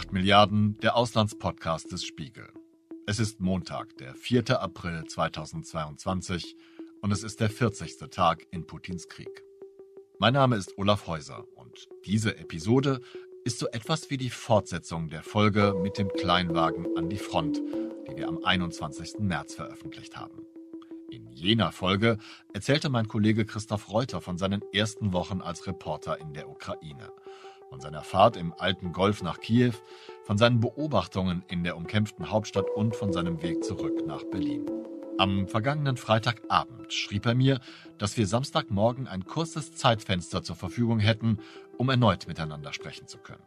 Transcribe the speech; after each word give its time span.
8 0.00 0.14
Milliarden, 0.14 0.78
der 0.78 0.96
Auslandspodcast 0.96 1.92
des 1.92 2.06
Spiegel. 2.06 2.48
Es 3.04 3.20
ist 3.20 3.38
Montag, 3.38 3.98
der 3.98 4.14
4. 4.14 4.58
April 4.58 5.04
2022 5.04 6.56
und 7.02 7.12
es 7.12 7.22
ist 7.22 7.38
der 7.38 7.50
40. 7.50 8.08
Tag 8.10 8.46
in 8.50 8.66
Putins 8.66 9.10
Krieg. 9.10 9.44
Mein 10.18 10.32
Name 10.32 10.56
ist 10.56 10.78
Olaf 10.78 11.06
Häuser 11.06 11.44
und 11.54 11.86
diese 12.06 12.38
Episode 12.38 13.02
ist 13.44 13.58
so 13.58 13.68
etwas 13.68 14.08
wie 14.08 14.16
die 14.16 14.30
Fortsetzung 14.30 15.10
der 15.10 15.22
Folge 15.22 15.74
mit 15.82 15.98
dem 15.98 16.08
Kleinwagen 16.08 16.96
an 16.96 17.10
die 17.10 17.18
Front, 17.18 17.58
die 17.58 18.16
wir 18.16 18.26
am 18.26 18.42
21. 18.42 19.18
März 19.18 19.56
veröffentlicht 19.56 20.16
haben. 20.16 20.46
In 21.10 21.30
jener 21.30 21.72
Folge 21.72 22.16
erzählte 22.54 22.88
mein 22.88 23.06
Kollege 23.06 23.44
Christoph 23.44 23.92
Reuter 23.92 24.22
von 24.22 24.38
seinen 24.38 24.62
ersten 24.72 25.12
Wochen 25.12 25.42
als 25.42 25.66
Reporter 25.66 26.18
in 26.18 26.32
der 26.32 26.48
Ukraine 26.48 27.12
von 27.70 27.80
seiner 27.80 28.02
Fahrt 28.02 28.36
im 28.36 28.52
alten 28.58 28.92
Golf 28.92 29.22
nach 29.22 29.38
Kiew, 29.38 29.74
von 30.24 30.36
seinen 30.36 30.58
Beobachtungen 30.58 31.44
in 31.46 31.62
der 31.62 31.76
umkämpften 31.76 32.28
Hauptstadt 32.28 32.68
und 32.68 32.96
von 32.96 33.12
seinem 33.12 33.42
Weg 33.42 33.62
zurück 33.62 34.04
nach 34.06 34.24
Berlin. 34.24 34.66
Am 35.18 35.46
vergangenen 35.46 35.96
Freitagabend 35.96 36.92
schrieb 36.92 37.26
er 37.26 37.36
mir, 37.36 37.60
dass 37.96 38.16
wir 38.16 38.26
Samstagmorgen 38.26 39.06
ein 39.06 39.24
kurzes 39.24 39.76
Zeitfenster 39.76 40.42
zur 40.42 40.56
Verfügung 40.56 40.98
hätten, 40.98 41.38
um 41.78 41.88
erneut 41.88 42.26
miteinander 42.26 42.72
sprechen 42.72 43.06
zu 43.06 43.18
können. 43.18 43.44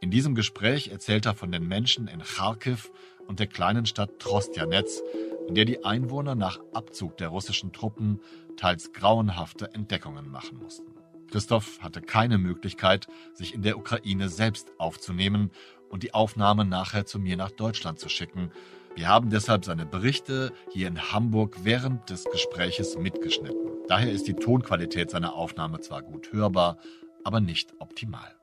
In 0.00 0.10
diesem 0.10 0.34
Gespräch 0.34 0.88
erzählt 0.88 1.26
er 1.26 1.34
von 1.34 1.52
den 1.52 1.68
Menschen 1.68 2.08
in 2.08 2.22
Kharkiv 2.22 2.90
und 3.28 3.38
der 3.38 3.48
kleinen 3.48 3.84
Stadt 3.84 4.18
Trostjanetz, 4.18 5.02
in 5.46 5.54
der 5.54 5.66
die 5.66 5.84
Einwohner 5.84 6.34
nach 6.34 6.58
Abzug 6.72 7.18
der 7.18 7.28
russischen 7.28 7.74
Truppen 7.74 8.20
teils 8.56 8.94
grauenhafte 8.94 9.74
Entdeckungen 9.74 10.30
machen 10.30 10.58
mussten. 10.58 11.01
Christoph 11.32 11.80
hatte 11.80 12.02
keine 12.02 12.36
Möglichkeit, 12.36 13.08
sich 13.32 13.54
in 13.54 13.62
der 13.62 13.78
Ukraine 13.78 14.28
selbst 14.28 14.70
aufzunehmen 14.76 15.50
und 15.88 16.02
die 16.02 16.12
Aufnahme 16.12 16.66
nachher 16.66 17.06
zu 17.06 17.18
mir 17.18 17.38
nach 17.38 17.50
Deutschland 17.50 17.98
zu 17.98 18.10
schicken. 18.10 18.52
Wir 18.94 19.08
haben 19.08 19.30
deshalb 19.30 19.64
seine 19.64 19.86
Berichte 19.86 20.52
hier 20.70 20.88
in 20.88 21.10
Hamburg 21.10 21.56
während 21.62 22.10
des 22.10 22.26
Gespräches 22.26 22.98
mitgeschnitten. 22.98 23.70
Daher 23.88 24.12
ist 24.12 24.28
die 24.28 24.34
Tonqualität 24.34 25.10
seiner 25.10 25.32
Aufnahme 25.32 25.80
zwar 25.80 26.02
gut 26.02 26.34
hörbar, 26.34 26.76
aber 27.24 27.40
nicht 27.40 27.72
optimal. 27.78 28.36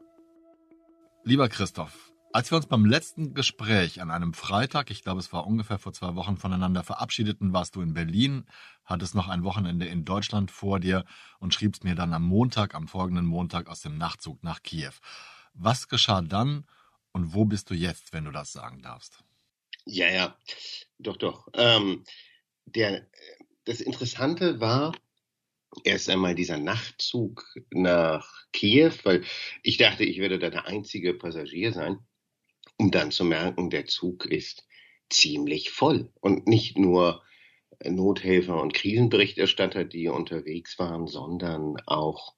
Lieber 1.24 1.48
Christoph, 1.48 2.09
als 2.32 2.52
wir 2.52 2.58
uns 2.58 2.68
beim 2.68 2.86
letzten 2.86 3.34
Gespräch 3.34 4.02
an 4.02 4.12
einem 4.12 4.34
Freitag, 4.34 4.92
ich 4.92 5.04
glaube 5.04 5.20
es 5.20 5.34
war 5.34 5.48
ungefähr 5.48 5.80
vor 5.80 5.94
zwei 5.94 6.16
Wochen, 6.16 6.38
voneinander 6.38 6.84
verabschiedeten, 6.84 7.54
warst 7.54 7.76
du 7.76 7.82
in 7.82 7.94
Berlin, 7.94 8.46
hattest 8.86 9.16
noch 9.16 9.28
ein 9.28 9.44
Wochenende 9.44 9.88
in 9.88 10.06
Deutschland 10.06 10.52
vor 10.52 10.80
dir 10.80 11.06
und 11.40 11.54
schriebst 11.54 11.84
mir 11.84 11.96
dann 11.96 12.14
am 12.14 12.24
Montag, 12.24 12.76
am 12.76 12.88
folgenden 12.88 13.26
Montag 13.26 13.68
aus 13.68 13.82
dem 13.82 13.98
Nachtzug 13.98 14.44
nach 14.44 14.62
Kiew. 14.62 14.92
Was 15.54 15.88
geschah 15.88 16.22
dann 16.22 16.66
und 17.12 17.34
wo 17.34 17.46
bist 17.46 17.70
du 17.70 17.74
jetzt, 17.74 18.14
wenn 18.14 18.26
du 18.26 18.32
das 18.32 18.52
sagen 18.52 18.82
darfst? 18.82 19.24
Ja, 19.86 20.08
ja, 20.12 20.38
doch, 21.00 21.18
doch. 21.18 21.48
Ähm, 21.54 22.04
der, 22.66 23.08
das 23.66 23.82
Interessante 23.82 24.60
war, 24.60 24.94
erst 25.84 26.10
einmal 26.10 26.36
dieser 26.36 26.58
Nachtzug 26.58 27.44
nach 27.72 28.46
Kiew, 28.54 28.94
weil 29.04 29.24
ich 29.64 29.78
dachte, 29.78 30.04
ich 30.04 30.20
werde 30.20 30.38
da 30.38 30.50
der 30.50 30.66
einzige 30.66 31.14
Passagier 31.16 31.74
sein 31.74 32.00
um 32.80 32.92
dann 32.92 33.12
zu 33.12 33.26
merken, 33.26 33.70
der 33.70 33.86
Zug 33.86 34.26
ist 34.26 34.66
ziemlich 35.10 35.70
voll. 35.70 36.12
Und 36.22 36.48
nicht 36.48 36.78
nur 36.78 37.22
Nothelfer 37.84 38.62
und 38.62 38.74
Krisenberichterstatter, 38.74 39.84
die 39.84 40.08
unterwegs 40.08 40.80
waren, 40.80 41.08
sondern 41.08 41.76
auch 41.86 42.36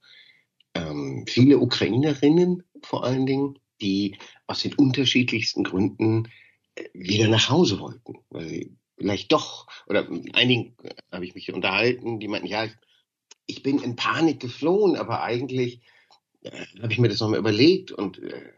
ähm, 0.73 1.25
viele 1.27 1.59
Ukrainerinnen 1.59 2.63
vor 2.83 3.03
allen 3.03 3.25
Dingen, 3.25 3.59
die 3.81 4.17
aus 4.47 4.61
den 4.61 4.73
unterschiedlichsten 4.75 5.63
Gründen 5.63 6.27
äh, 6.75 6.85
wieder 6.93 7.27
nach 7.27 7.49
Hause 7.49 7.79
wollten. 7.79 8.19
Weil 8.29 8.47
sie 8.47 8.77
vielleicht 8.97 9.31
doch, 9.31 9.67
oder 9.87 10.09
mit 10.09 10.35
einigen 10.35 10.75
habe 11.11 11.25
ich 11.25 11.35
mich 11.35 11.51
unterhalten, 11.53 12.19
die 12.19 12.27
meinten, 12.27 12.47
ja, 12.47 12.67
ich 13.45 13.63
bin 13.63 13.79
in 13.79 13.95
Panik 13.95 14.39
geflohen, 14.39 14.95
aber 14.95 15.23
eigentlich 15.23 15.81
äh, 16.43 16.65
habe 16.81 16.93
ich 16.93 16.99
mir 16.99 17.09
das 17.09 17.19
nochmal 17.19 17.39
überlegt 17.39 17.91
und 17.91 18.19
äh, 18.19 18.53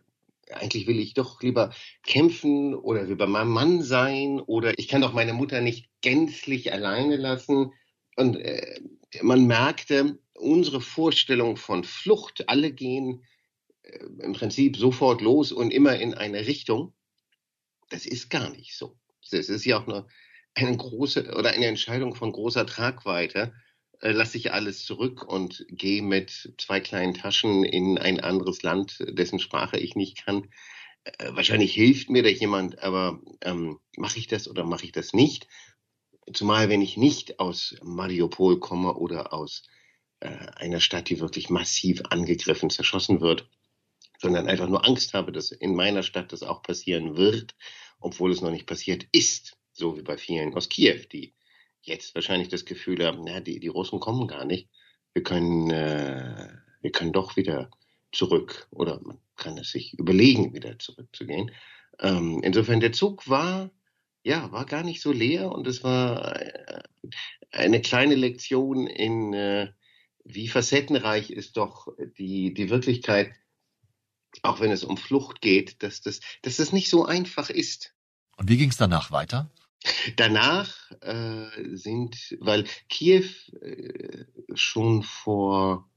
eigentlich 0.58 0.88
will 0.88 1.00
ich 1.00 1.14
doch 1.14 1.42
lieber 1.42 1.74
kämpfen 2.04 2.74
oder 2.76 3.08
will 3.08 3.16
bei 3.16 3.28
meinem 3.28 3.52
Mann 3.52 3.84
sein 3.84 4.40
oder 4.40 4.78
ich 4.78 4.88
kann 4.88 5.02
doch 5.02 5.14
meine 5.14 5.34
Mutter 5.34 5.62
nicht 5.62 5.90
gänzlich 6.02 6.72
alleine 6.72 7.18
lassen. 7.18 7.74
Und 8.16 8.38
äh, 8.38 8.80
man 9.22 9.46
merkte, 9.46 10.20
unsere 10.34 10.82
Vorstellung 10.82 11.58
von 11.58 11.84
Flucht, 11.84 12.50
alle 12.50 12.72
gehen 12.72 13.26
äh, 13.84 14.06
im 14.20 14.34
Prinzip 14.34 14.78
sofort 14.78 15.22
los 15.22 15.52
und 15.52 15.72
immer 15.72 15.98
in 16.00 16.14
eine 16.14 16.48
Richtung, 16.48 16.94
das 17.90 18.06
ist 18.06 18.30
gar 18.30 18.50
nicht 18.50 18.76
so. 18.76 18.98
Das 19.32 19.50
ist 19.50 19.66
ja 19.66 19.80
auch 19.80 19.88
eine, 19.88 20.08
eine 20.56 20.76
große 20.76 21.34
oder 21.36 21.52
eine 21.52 21.68
Entscheidung 21.68 22.16
von 22.16 22.32
großer 22.32 22.66
Tragweite 22.66 23.54
lasse 24.12 24.38
ich 24.38 24.52
alles 24.52 24.86
zurück 24.86 25.24
und 25.24 25.66
gehe 25.70 26.02
mit 26.02 26.54
zwei 26.58 26.80
kleinen 26.80 27.14
Taschen 27.14 27.64
in 27.64 27.98
ein 27.98 28.20
anderes 28.20 28.62
Land, 28.62 28.98
dessen 29.08 29.40
Sprache 29.40 29.80
ich 29.80 29.96
nicht 29.96 30.26
kann. 30.26 30.50
Äh, 31.04 31.32
wahrscheinlich 31.34 31.74
hilft 31.74 32.10
mir 32.10 32.24
da 32.24 32.30
jemand, 32.30 32.80
aber 32.80 33.22
ähm, 33.42 33.80
mache 33.98 34.20
ich 34.20 34.28
das 34.28 34.48
oder 34.48 34.66
mache 34.66 34.86
ich 34.86 34.92
das 34.92 35.14
nicht? 35.14 35.48
Zumal 36.34 36.70
wenn 36.70 36.82
ich 36.82 36.98
nicht 36.98 37.40
aus 37.40 37.76
Mariupol 37.82 38.60
komme 38.60 38.94
oder 38.94 39.34
aus 39.34 39.64
äh, 40.20 40.30
einer 40.56 40.80
Stadt, 40.80 41.10
die 41.10 41.20
wirklich 41.20 41.50
massiv 41.50 42.02
angegriffen, 42.10 42.70
zerschossen 42.70 43.22
wird, 43.22 43.50
sondern 44.20 44.48
einfach 44.48 44.68
nur 44.68 44.86
Angst 44.86 45.14
habe, 45.14 45.32
dass 45.32 45.52
in 45.52 45.76
meiner 45.76 46.04
Stadt 46.04 46.32
das 46.32 46.44
auch 46.44 46.62
passieren 46.62 47.18
wird, 47.18 47.56
obwohl 48.00 48.32
es 48.32 48.42
noch 48.42 48.52
nicht 48.52 48.68
passiert 48.68 49.06
ist, 49.12 49.58
so 49.74 49.98
wie 49.98 50.02
bei 50.02 50.18
vielen 50.18 50.54
aus 50.54 50.70
Kiew, 50.70 51.06
die 51.12 51.34
jetzt 51.86 52.16
wahrscheinlich 52.16 52.50
das 52.50 52.66
Gefühl 52.66 53.06
haben, 53.06 53.24
na, 53.26 53.40
die, 53.40 53.60
die 53.60 53.68
Russen 53.68 54.00
kommen 54.00 54.28
gar 54.28 54.46
nicht. 54.46 54.70
Wir 55.14 55.24
können, 55.24 55.70
äh, 55.70 56.50
wir 56.82 56.92
können 56.92 57.14
doch 57.14 57.36
wieder 57.36 57.70
zurück 58.12 58.68
oder 58.72 59.00
man 59.02 59.20
kann 59.36 59.58
es 59.58 59.72
sich 59.72 59.94
überlegen, 59.94 60.54
wieder 60.54 60.80
zurückzugehen. 60.80 61.52
Ähm, 62.00 62.42
insofern 62.44 62.80
der 62.80 62.94
Zug 62.94 63.30
war, 63.30 63.72
ja, 64.24 64.52
war 64.52 64.66
gar 64.66 64.84
nicht 64.84 65.02
so 65.02 65.12
leer 65.12 65.52
und 65.52 65.68
es 65.68 65.84
war 65.84 66.36
äh, 66.40 66.84
eine 67.52 67.82
kleine 67.82 68.16
Lektion 68.16 68.88
in, 68.88 69.34
äh, 69.34 69.72
wie 70.24 70.48
facettenreich 70.48 71.30
ist 71.30 71.58
doch 71.58 71.88
die, 72.18 72.54
die 72.54 72.70
Wirklichkeit, 72.70 73.34
auch 74.42 74.60
wenn 74.60 74.72
es 74.72 74.84
um 74.84 74.98
Flucht 74.98 75.42
geht, 75.42 75.84
dass 75.84 76.02
das, 76.02 76.22
dass 76.42 76.58
das 76.58 76.72
nicht 76.72 76.90
so 76.90 77.06
einfach 77.06 77.50
ist. 77.50 77.94
Und 78.38 78.50
wie 78.50 78.58
ging 78.58 78.70
es 78.70 78.78
danach 78.78 79.12
weiter? 79.12 79.52
Danach 80.16 80.92
äh, 81.02 81.76
sind, 81.76 82.38
weil 82.40 82.66
Kiew 82.90 83.26
äh, 83.62 84.26
schon 84.54 85.04
vor 85.04 85.90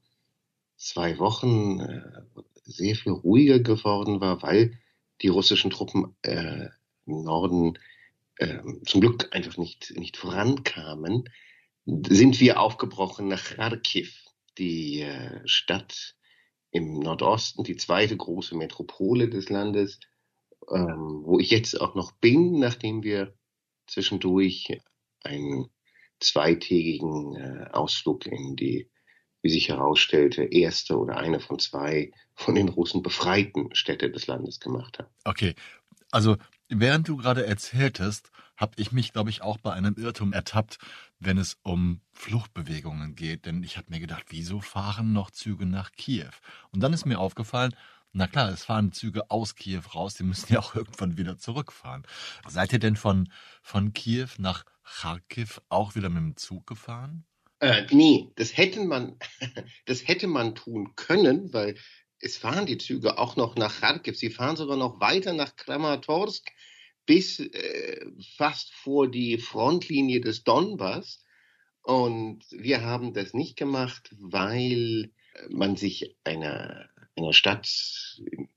zwei 0.77 1.19
Wochen 1.19 1.81
äh, 1.81 2.23
sehr 2.65 2.97
viel 2.97 3.13
ruhiger 3.13 3.61
geworden 3.61 4.21
war, 4.21 4.43
weil 4.43 4.79
die 5.23 5.29
russischen 5.29 5.71
Truppen 5.71 6.17
äh, 6.23 6.67
im 7.07 7.23
Norden 7.23 7.79
äh, 8.37 8.59
zum 8.85 9.01
Glück 9.01 9.29
einfach 9.33 9.57
nicht, 9.57 9.95
nicht 9.97 10.17
vorankamen, 10.17 11.29
sind 11.87 12.41
wir 12.41 12.61
aufgebrochen 12.61 13.29
nach 13.29 13.43
Kharkiv, 13.45 14.25
die 14.59 15.03
äh, 15.03 15.41
Stadt 15.47 16.17
im 16.71 16.99
Nordosten, 16.99 17.63
die 17.63 17.77
zweite 17.77 18.17
große 18.17 18.57
Metropole 18.57 19.29
des 19.29 19.49
Landes, 19.49 20.01
ähm, 20.69 21.23
wo 21.25 21.39
ich 21.39 21.51
jetzt 21.51 21.81
auch 21.81 21.95
noch 21.95 22.13
bin, 22.13 22.59
nachdem 22.59 23.03
wir 23.03 23.33
zwischendurch 23.87 24.81
einen 25.23 25.71
zweitägigen 26.21 27.37
äh, 27.37 27.71
Ausflug 27.73 28.27
in 28.27 28.57
die, 28.57 28.91
wie 29.43 29.51
sich 29.51 29.69
herausstellte, 29.69 30.45
erste 30.45 30.99
oder 30.99 31.19
eine 31.19 31.41
von 31.41 31.59
zwei 31.59 32.13
von 32.35 32.55
den 32.55 32.69
Russen 32.69 33.03
befreiten 33.03 33.75
Städte 33.75 34.11
des 34.11 34.27
Landes 34.27 34.61
gemacht 34.61 34.99
haben. 34.99 35.09
Okay, 35.25 35.55
also 36.11 36.37
während 36.69 37.09
du 37.09 37.17
gerade 37.17 37.47
erzähltest, 37.47 38.31
habe 38.57 38.73
ich 38.77 38.93
mich, 38.93 39.13
glaube 39.13 39.31
ich, 39.31 39.43
auch 39.43 39.59
bei 39.59 39.73
einem 39.73 39.95
Irrtum 39.97 40.33
ertappt, 40.33 40.79
wenn 41.19 41.39
es 41.39 41.59
um 41.63 42.01
Fluchtbewegungen 42.13 43.15
geht. 43.15 43.47
Denn 43.47 43.63
ich 43.63 43.77
habe 43.77 43.91
mir 43.91 44.01
gedacht, 44.01 44.27
wieso 44.29 44.61
fahren 44.61 45.13
noch 45.13 45.31
Züge 45.31 45.67
nach 45.67 45.93
Kiew? 45.93 46.31
Und 46.71 46.83
dann 46.83 46.93
ist 46.93 47.05
mir 47.05 47.19
aufgefallen, 47.19 47.75
na 48.17 48.27
klar, 48.27 48.51
es 48.51 48.65
fahren 48.65 48.93
Züge 48.93 49.31
aus 49.31 49.57
Kiew 49.57 49.83
raus, 49.95 50.15
die 50.15 50.25
müssen 50.25 50.53
ja 50.53 50.61
auch 50.61 50.75
irgendwann 50.75 51.19
wieder 51.19 51.37
zurückfahren. 51.37 52.07
Seid 52.49 52.73
ihr 52.73 52.79
denn 52.79 52.97
von, 52.97 53.31
von 53.63 53.93
Kiew 53.93 54.29
nach 54.39 54.65
Kharkiv 54.85 55.61
auch 55.69 55.95
wieder 55.97 56.09
mit 56.09 56.23
dem 56.23 56.37
Zug 56.37 56.67
gefahren? 56.67 57.27
Äh, 57.61 57.87
nee, 57.91 58.31
das 58.37 58.57
hätte 58.57 58.81
man, 58.81 59.19
das 59.85 60.09
hätte 60.09 60.29
man 60.29 60.55
tun 60.55 60.97
können, 60.97 61.53
weil 61.53 61.77
es 62.19 62.39
fahren 62.39 62.65
die 62.65 62.79
Züge 62.79 63.19
auch 63.19 63.37
noch 63.37 63.55
nach 63.57 63.81
Kharkiv. 63.81 64.17
Sie 64.17 64.31
fahren 64.31 64.57
sogar 64.57 64.79
noch 64.79 64.99
weiter 64.99 65.35
nach 65.35 65.55
Kramatorsk 65.57 66.49
bis 67.05 67.39
äh, 67.39 68.07
fast 68.37 68.73
vor 68.73 69.11
die 69.11 69.37
Frontlinie 69.37 70.23
des 70.23 70.43
Donbass. 70.43 71.23
Und 71.83 72.45
wir 72.51 72.83
haben 72.83 73.13
das 73.13 73.35
nicht 73.35 73.57
gemacht, 73.57 74.15
weil 74.19 75.13
man 75.51 75.77
sich 75.77 76.17
einer 76.25 76.89
einer 77.17 77.33
Stadt 77.33 77.69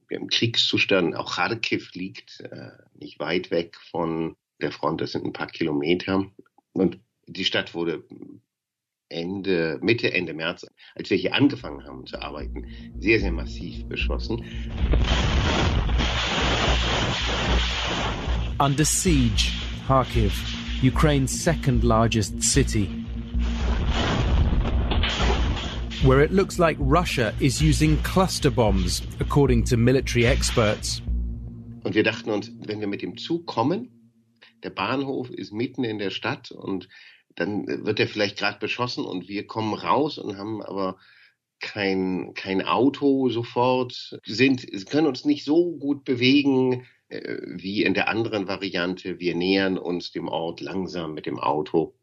im 0.10 0.28
Kriegszustand. 0.28 1.16
Auch 1.16 1.36
Kharkiv 1.36 1.94
liegt 1.94 2.42
äh, 2.42 2.72
nicht 2.94 3.20
weit 3.20 3.52
weg 3.52 3.78
von 3.90 4.36
der 4.62 4.72
Front, 4.72 5.02
das 5.02 5.14
sind 5.14 5.26
ein 5.26 5.34
paar 5.34 5.48
Kilometer. 5.48 6.26
Und 6.74 7.00
die 7.28 7.46
Stadt 7.46 7.74
wurde 7.74 8.04
Ende, 9.08 9.80
Mitte, 9.82 10.14
Ende 10.14 10.34
März, 10.34 10.66
als 10.96 11.10
wir 11.10 11.18
hier 11.18 11.34
angefangen 11.34 11.84
haben 11.86 12.06
zu 12.06 12.22
arbeiten, 12.22 12.66
sehr, 13.00 13.20
sehr 13.20 13.32
massiv 13.32 13.86
beschossen. 13.86 14.44
Under 18.60 18.86
siege, 18.86 19.52
Kharkiv, 19.88 20.34
Ukraine's 20.84 21.44
second 21.44 21.84
largest 21.84 22.44
city. 22.44 22.90
Where 26.02 26.22
it 26.22 26.32
looks 26.32 26.58
like 26.58 26.78
Russia 26.80 27.34
is 27.42 27.62
using 27.62 27.98
cluster 28.04 28.50
bombs, 28.50 29.02
according 29.20 29.66
to 29.66 29.76
military 29.76 30.26
experts. 30.26 31.02
Und 31.84 31.94
wir 31.94 32.04
dachten 32.04 32.30
uns, 32.30 32.50
wenn 32.66 32.80
wir 32.80 32.88
mit 32.88 33.02
dem 33.02 33.18
Zug 33.18 33.46
kommen, 33.46 33.90
der 34.64 34.70
Bahnhof 34.70 35.30
ist 35.30 35.52
mitten 35.52 35.84
in 35.84 35.98
der 36.00 36.10
Stadt 36.10 36.52
und 36.52 36.88
dann 37.36 37.68
wird 37.68 38.00
er 38.00 38.08
vielleicht 38.08 38.38
gerade 38.38 38.60
beschossen 38.60 39.04
und 39.04 39.28
wir 39.28 39.46
kommen 39.46 39.74
raus 39.74 40.18
und 40.18 40.38
haben 40.38 40.62
aber 40.62 40.96
kein, 41.60 42.34
kein 42.34 42.62
Auto 42.62 43.28
sofort, 43.28 44.22
sind, 44.26 44.66
können 44.90 45.08
uns 45.08 45.26
nicht 45.26 45.44
so 45.44 45.76
gut 45.76 46.06
bewegen 46.06 46.86
äh, 47.10 47.40
wie 47.44 47.84
in 47.84 47.94
der 47.94 48.08
anderen 48.08 48.48
Variante. 48.48 49.20
Wir 49.20 49.36
nähern 49.36 49.78
uns 49.78 50.14
dem 50.14 50.30
Ort 50.30 50.62
langsam 50.62 51.14
mit 51.14 51.26
dem 51.26 51.40
Auto. 51.40 51.94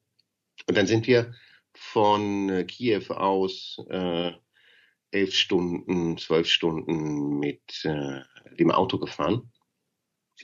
Und 0.68 0.76
dann 0.76 0.86
sind 0.86 1.06
wir 1.06 1.32
von 1.78 2.48
äh, 2.48 2.64
Kiew 2.64 3.10
aus 3.10 3.78
äh, 3.88 4.32
elf 5.10 5.34
Stunden, 5.34 6.18
zwölf 6.18 6.48
Stunden 6.48 7.38
mit 7.38 7.84
äh, 7.84 8.20
dem 8.58 8.70
Auto 8.70 8.98
gefahren. 8.98 9.52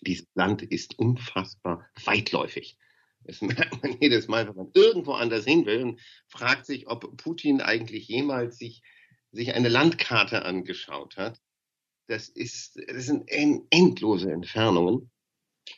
Dieses 0.00 0.26
Land 0.34 0.62
ist 0.62 0.98
unfassbar 0.98 1.86
weitläufig. 2.04 2.78
Das 3.24 3.40
merkt 3.42 3.82
man 3.82 3.98
jedes 4.00 4.28
Mal, 4.28 4.48
wenn 4.48 4.56
man 4.56 4.70
irgendwo 4.74 5.12
anders 5.12 5.44
hin 5.44 5.66
will 5.66 5.82
und 5.82 6.00
fragt 6.28 6.66
sich, 6.66 6.88
ob 6.88 7.16
Putin 7.16 7.60
eigentlich 7.60 8.08
jemals 8.08 8.58
sich, 8.58 8.82
sich 9.30 9.54
eine 9.54 9.68
Landkarte 9.68 10.44
angeschaut 10.44 11.16
hat. 11.16 11.40
Das 12.08 12.28
ist, 12.28 12.78
das 12.88 13.06
sind 13.06 13.28
endlose 13.28 14.30
Entfernungen. 14.30 15.10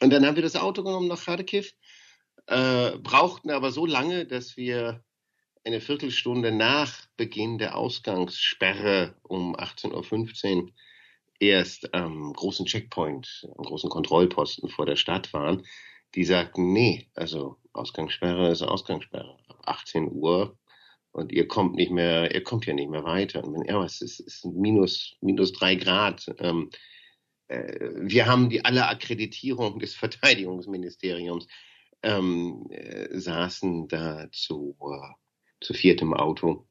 Und 0.01 0.11
dann 0.11 0.25
haben 0.25 0.37
wir 0.37 0.43
das 0.43 0.57
Auto 0.57 0.83
genommen 0.83 1.09
nach 1.09 1.25
Kharkiv, 1.25 1.73
äh, 2.47 2.97
brauchten 2.99 3.51
aber 3.51 3.71
so 3.71 3.87
lange, 3.87 4.27
dass 4.27 4.57
wir 4.57 5.05
eine 5.65 5.81
Viertelstunde 5.81 6.53
nach 6.53 7.07
Beginn 7.17 7.59
der 7.59 7.77
Ausgangssperre 7.77 9.17
um 9.23 9.57
18.15 9.57 10.63
Uhr 10.63 10.71
erst 11.41 11.95
am 11.95 12.33
großen 12.33 12.67
Checkpoint, 12.67 13.49
am 13.57 13.65
großen 13.65 13.91
Kontrollposten 13.91 14.69
vor 14.69 14.87
der 14.87 14.97
Stadt 14.97 15.33
waren 15.33 15.65
die 16.15 16.25
sagten, 16.25 16.73
nee, 16.73 17.09
also 17.15 17.57
Ausgangssperre 17.73 18.51
ist 18.51 18.63
Ausgangssperre. 18.63 19.37
Ab 19.49 19.63
18 19.67 20.11
Uhr 20.11 20.57
und 21.13 21.33
ihr 21.33 21.49
kommt 21.49 21.75
nicht 21.75 21.91
mehr, 21.91 22.33
ihr 22.35 22.43
kommt 22.43 22.67
ja 22.67 22.75
nicht 22.75 22.91
mehr 22.91 23.05
weiter. 23.05 23.45
Und 23.45 23.55
wenn 23.55 23.63
er 23.63 23.81
was 23.81 24.01
ist, 24.01 24.21
ist 24.21 24.45
minus, 24.45 25.17
minus 25.21 25.53
drei 25.53 25.75
Grad. 25.75 26.25
Ähm, 26.39 26.71
äh, 27.49 27.91
wir 27.97 28.27
haben 28.27 28.49
die 28.49 28.65
alle 28.65 28.87
Akkreditierung 28.89 29.79
des 29.79 29.95
Verteidigungsministeriums, 29.95 31.47
ähm, 32.03 32.67
äh, 32.71 33.19
saßen 33.19 33.89
da 33.89 34.29
zu, 34.31 34.77
äh, 34.81 35.24
zu 35.65 35.75
viert 35.75 36.03
im 36.03 36.15
Auto. 36.15 36.67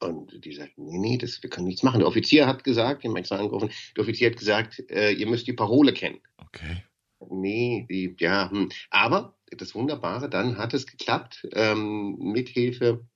Und 0.00 0.44
die 0.44 0.52
sagten, 0.52 0.84
nee, 0.84 0.98
nee, 0.98 1.18
das, 1.18 1.42
wir 1.42 1.50
können 1.50 1.68
nichts 1.68 1.84
machen. 1.84 2.00
Der 2.00 2.08
Offizier 2.08 2.46
hat 2.46 2.64
gesagt, 2.64 3.04
den 3.04 3.16
extra 3.16 3.36
angerufen, 3.36 3.70
der 3.96 4.02
Offizier 4.02 4.30
hat 4.30 4.38
gesagt, 4.38 4.82
äh, 4.90 5.12
ihr 5.12 5.28
müsst 5.28 5.46
die 5.46 5.52
Parole 5.52 5.92
kennen. 5.92 6.20
Okay. 6.38 6.82
Nee, 7.30 7.86
die, 7.88 8.16
ja, 8.18 8.50
hm. 8.50 8.68
aber 8.90 9.38
das 9.56 9.74
Wunderbare, 9.76 10.28
dann 10.28 10.58
hat 10.58 10.74
es 10.74 10.86
geklappt, 10.86 11.46
ähm, 11.52 12.16
mithilfe 12.18 13.06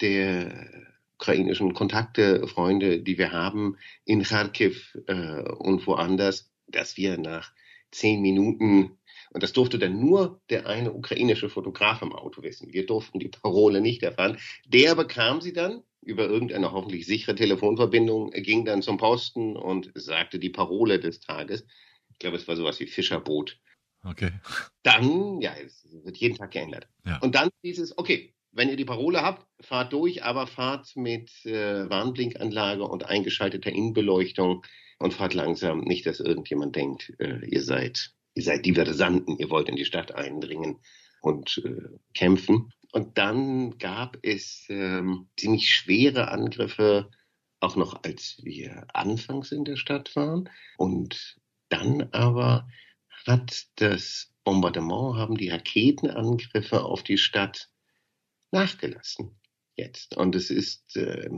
der 0.00 0.70
ukrainischen 1.14 1.74
Kontakte, 1.74 2.46
Freunde, 2.46 3.02
die 3.02 3.18
wir 3.18 3.32
haben 3.32 3.76
in 4.04 4.22
Kharkiv 4.22 4.96
äh, 5.06 5.42
und 5.42 5.86
woanders, 5.86 6.52
dass 6.68 6.96
wir 6.96 7.18
nach 7.18 7.52
zehn 7.90 8.22
Minuten, 8.22 8.98
und 9.32 9.42
das 9.42 9.52
durfte 9.52 9.78
dann 9.78 10.00
nur 10.00 10.40
der 10.50 10.66
eine 10.66 10.92
ukrainische 10.92 11.48
Fotograf 11.48 12.02
im 12.02 12.12
Auto 12.12 12.42
wissen, 12.42 12.72
wir 12.72 12.86
durften 12.86 13.18
die 13.18 13.28
Parole 13.28 13.80
nicht 13.80 14.02
erfahren, 14.02 14.38
der 14.66 14.94
bekam 14.94 15.40
sie 15.40 15.52
dann 15.52 15.82
über 16.02 16.24
irgendeine 16.24 16.72
hoffentlich 16.72 17.06
sichere 17.06 17.34
Telefonverbindung, 17.34 18.30
ging 18.30 18.64
dann 18.64 18.82
zum 18.82 18.96
Posten 18.96 19.56
und 19.56 19.92
sagte 19.94 20.38
die 20.38 20.48
Parole 20.48 20.98
des 20.98 21.20
Tages 21.20 21.64
glaube, 22.20 22.36
es 22.36 22.46
war 22.46 22.54
sowas 22.54 22.78
wie 22.78 22.86
Fischerboot. 22.86 23.58
Okay. 24.04 24.30
Dann, 24.82 25.40
ja, 25.40 25.52
es 25.54 25.84
wird 25.90 26.16
jeden 26.18 26.36
Tag 26.36 26.52
geändert. 26.52 26.88
Ja. 27.04 27.18
Und 27.18 27.34
dann 27.34 27.50
dieses, 27.64 27.98
okay, 27.98 28.32
wenn 28.52 28.68
ihr 28.68 28.76
die 28.76 28.84
Parole 28.84 29.22
habt, 29.22 29.46
fahrt 29.60 29.92
durch, 29.92 30.22
aber 30.22 30.46
fahrt 30.46 30.94
mit 30.96 31.30
äh, 31.44 31.88
Warnblinkanlage 31.90 32.84
und 32.84 33.06
eingeschalteter 33.06 33.70
Innenbeleuchtung 33.70 34.64
und 34.98 35.14
fahrt 35.14 35.34
langsam. 35.34 35.80
Nicht, 35.80 36.06
dass 36.06 36.20
irgendjemand 36.20 36.76
denkt, 36.76 37.12
äh, 37.18 37.44
ihr 37.46 37.62
seid, 37.62 38.12
ihr 38.34 38.42
seid 38.42 38.64
Diversanten, 38.64 39.36
ihr 39.38 39.50
wollt 39.50 39.68
in 39.68 39.76
die 39.76 39.84
Stadt 39.84 40.12
eindringen 40.12 40.80
und 41.20 41.62
äh, 41.64 41.98
kämpfen. 42.14 42.72
Und 42.92 43.18
dann 43.18 43.78
gab 43.78 44.18
es 44.22 44.66
ähm, 44.68 45.28
ziemlich 45.36 45.72
schwere 45.72 46.28
Angriffe, 46.28 47.10
auch 47.60 47.76
noch 47.76 48.02
als 48.02 48.40
wir 48.42 48.86
anfangs 48.94 49.52
in 49.52 49.64
der 49.64 49.76
Stadt 49.76 50.16
waren. 50.16 50.48
Und 50.76 51.38
dann 51.68 52.08
aber 52.12 52.68
hat 53.26 53.66
das 53.76 54.32
Bombardement, 54.44 55.16
haben 55.16 55.36
die 55.36 55.50
Raketenangriffe 55.50 56.84
auf 56.84 57.02
die 57.02 57.18
Stadt 57.18 57.68
nachgelassen 58.50 59.40
jetzt. 59.76 60.16
Und 60.16 60.34
es 60.34 60.50
ist, 60.50 60.96
äh, 60.96 61.30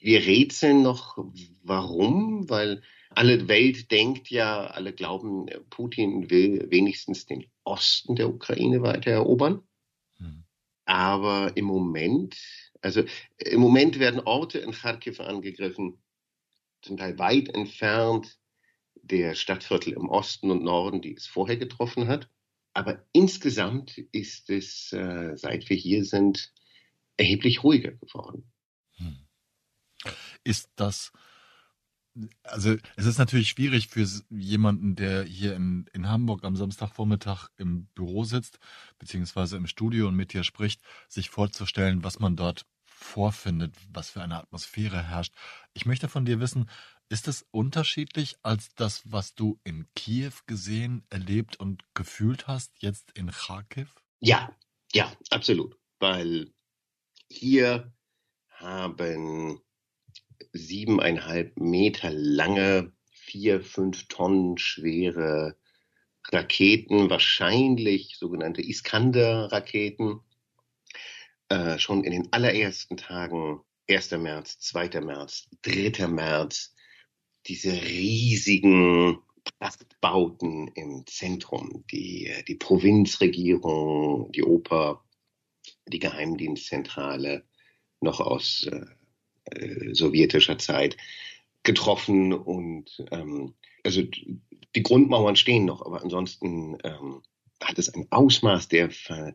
wir 0.00 0.26
rätseln 0.26 0.82
noch, 0.82 1.18
warum, 1.62 2.48
weil 2.48 2.82
alle 3.10 3.48
Welt 3.48 3.90
denkt 3.90 4.30
ja, 4.30 4.66
alle 4.66 4.92
glauben, 4.92 5.46
Putin 5.68 6.30
will 6.30 6.70
wenigstens 6.70 7.26
den 7.26 7.50
Osten 7.64 8.14
der 8.14 8.28
Ukraine 8.28 8.82
weiter 8.82 9.10
erobern. 9.10 9.62
Hm. 10.18 10.44
Aber 10.84 11.56
im 11.56 11.64
Moment, 11.64 12.36
also 12.80 13.02
im 13.38 13.60
Moment 13.60 13.98
werden 13.98 14.20
Orte 14.20 14.58
in 14.58 14.72
Kharkiv 14.72 15.20
angegriffen, 15.20 16.02
zum 16.82 16.96
Teil 16.96 17.18
weit 17.18 17.48
entfernt 17.48 18.38
der 19.02 19.34
Stadtviertel 19.34 19.92
im 19.92 20.08
Osten 20.08 20.50
und 20.50 20.62
Norden, 20.62 21.02
die 21.02 21.14
es 21.14 21.26
vorher 21.26 21.56
getroffen 21.56 22.08
hat. 22.08 22.30
Aber 22.72 23.04
insgesamt 23.12 23.98
ist 24.12 24.50
es, 24.50 24.92
äh, 24.92 25.36
seit 25.36 25.68
wir 25.68 25.76
hier 25.76 26.04
sind, 26.04 26.52
erheblich 27.16 27.64
ruhiger 27.64 27.92
geworden. 27.92 28.50
Hm. 28.96 29.26
Ist 30.44 30.70
das, 30.76 31.12
also 32.42 32.76
es 32.96 33.06
ist 33.06 33.18
natürlich 33.18 33.48
schwierig 33.48 33.88
für 33.88 34.06
jemanden, 34.30 34.96
der 34.96 35.24
hier 35.24 35.54
in, 35.54 35.86
in 35.92 36.08
Hamburg 36.08 36.44
am 36.44 36.56
Samstagvormittag 36.56 37.48
im 37.56 37.86
Büro 37.94 38.24
sitzt, 38.24 38.58
beziehungsweise 38.98 39.56
im 39.56 39.66
Studio 39.66 40.08
und 40.08 40.16
mit 40.16 40.32
dir 40.32 40.44
spricht, 40.44 40.82
sich 41.08 41.30
vorzustellen, 41.30 42.02
was 42.04 42.18
man 42.18 42.36
dort 42.36 42.66
vorfindet, 42.84 43.74
was 43.88 44.10
für 44.10 44.22
eine 44.22 44.36
Atmosphäre 44.36 45.02
herrscht. 45.02 45.34
Ich 45.72 45.86
möchte 45.86 46.08
von 46.08 46.24
dir 46.24 46.40
wissen, 46.40 46.68
ist 47.08 47.28
es 47.28 47.44
unterschiedlich 47.50 48.36
als 48.42 48.74
das, 48.74 49.02
was 49.10 49.34
du 49.34 49.58
in 49.64 49.86
Kiew 49.94 50.32
gesehen, 50.46 51.04
erlebt 51.10 51.56
und 51.56 51.82
gefühlt 51.94 52.46
hast, 52.46 52.72
jetzt 52.78 53.10
in 53.12 53.30
Kharkiv? 53.30 53.94
Ja, 54.20 54.56
ja, 54.92 55.12
absolut. 55.30 55.76
Weil 55.98 56.52
hier 57.28 57.92
haben 58.50 59.60
siebeneinhalb 60.52 61.58
Meter 61.58 62.10
lange, 62.10 62.92
vier, 63.12 63.60
fünf 63.62 64.08
Tonnen 64.08 64.58
schwere 64.58 65.56
Raketen, 66.28 67.10
wahrscheinlich 67.10 68.16
sogenannte 68.18 68.62
Iskander-Raketen, 68.62 70.20
äh, 71.48 71.78
schon 71.78 72.04
in 72.04 72.12
den 72.12 72.32
allerersten 72.32 72.96
Tagen 72.96 73.60
1. 73.88 74.12
März, 74.12 74.58
2. 74.60 75.00
März, 75.00 75.48
3. 75.62 76.06
März 76.06 76.74
diese 77.46 77.72
riesigen 77.72 79.18
Prachtbauten 79.58 80.68
im 80.74 81.04
Zentrum, 81.06 81.84
die, 81.90 82.30
die 82.46 82.54
Provinzregierung, 82.56 84.30
die 84.32 84.44
Oper, 84.44 85.04
die 85.86 85.98
Geheimdienstzentrale 85.98 87.44
noch 88.00 88.20
aus 88.20 88.66
äh, 88.70 88.86
äh, 89.54 89.94
sowjetischer 89.94 90.58
Zeit 90.58 90.96
getroffen 91.62 92.32
und 92.32 93.04
ähm, 93.10 93.54
also 93.84 94.02
die 94.02 94.82
Grundmauern 94.82 95.36
stehen 95.36 95.64
noch, 95.64 95.84
aber 95.84 96.02
ansonsten 96.02 96.78
ähm, 96.84 97.22
hat 97.62 97.78
es 97.78 97.92
ein 97.92 98.06
Ausmaß 98.10 98.68
der 98.68 98.90
Ver 98.90 99.34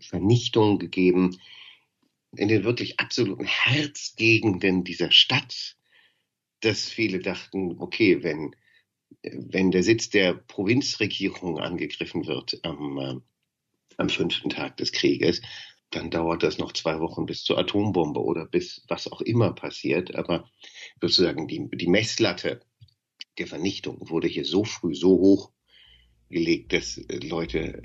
Vernichtung 0.00 0.78
gegeben 0.78 1.38
in 2.36 2.48
den 2.48 2.64
wirklich 2.64 2.98
absoluten 3.00 3.44
Herzgegenden 3.44 4.84
dieser 4.84 5.10
Stadt 5.10 5.76
dass 6.60 6.88
viele 6.88 7.20
dachten, 7.20 7.76
okay, 7.78 8.22
wenn, 8.22 8.54
wenn 9.22 9.70
der 9.70 9.82
Sitz 9.82 10.10
der 10.10 10.34
Provinzregierung 10.34 11.58
angegriffen 11.58 12.26
wird 12.26 12.58
am, 12.62 12.98
äh, 12.98 13.14
am 13.96 14.08
fünften 14.08 14.50
Tag 14.50 14.76
des 14.76 14.92
Krieges, 14.92 15.42
dann 15.90 16.10
dauert 16.10 16.42
das 16.42 16.58
noch 16.58 16.72
zwei 16.72 16.98
Wochen 17.00 17.26
bis 17.26 17.44
zur 17.44 17.58
Atombombe 17.58 18.20
oder 18.22 18.46
bis 18.46 18.84
was 18.88 19.10
auch 19.10 19.20
immer 19.20 19.52
passiert. 19.52 20.14
Aber 20.14 20.48
sozusagen 21.00 21.48
die, 21.48 21.68
die 21.72 21.88
Messlatte 21.88 22.60
der 23.38 23.46
Vernichtung 23.46 23.98
wurde 24.08 24.28
hier 24.28 24.44
so 24.44 24.64
früh 24.64 24.94
so 24.94 25.10
hoch 25.10 25.50
gelegt, 26.28 26.72
dass 26.72 27.00
Leute 27.08 27.82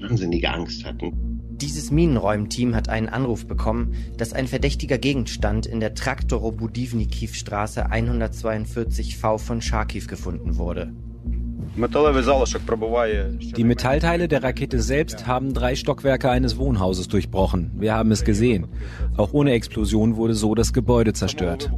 wahnsinnige 0.00 0.50
Angst 0.50 0.84
hatten. 0.84 1.12
Dieses 1.58 1.90
Minenräumteam 1.90 2.74
hat 2.74 2.90
einen 2.90 3.08
Anruf 3.08 3.46
bekommen, 3.46 3.94
dass 4.18 4.34
ein 4.34 4.46
verdächtiger 4.46 4.98
Gegenstand 4.98 5.64
in 5.64 5.80
der 5.80 5.94
Traktoro-Budivnikiv-Straße 5.94 7.90
142V 7.90 9.38
von 9.38 9.62
Charkiw 9.62 10.06
gefunden 10.06 10.58
wurde. 10.58 10.92
Die 11.78 13.64
Metallteile 13.64 14.28
der 14.28 14.42
Rakete 14.42 14.80
selbst 14.80 15.26
haben 15.26 15.52
drei 15.52 15.76
Stockwerke 15.76 16.30
eines 16.30 16.56
Wohnhauses 16.56 17.06
durchbrochen. 17.08 17.70
Wir 17.74 17.92
haben 17.92 18.10
es 18.12 18.24
gesehen. 18.24 18.68
Auch 19.18 19.34
ohne 19.34 19.52
Explosion 19.52 20.16
wurde 20.16 20.32
so 20.32 20.54
das 20.54 20.72
Gebäude 20.72 21.12
zerstört. 21.12 21.70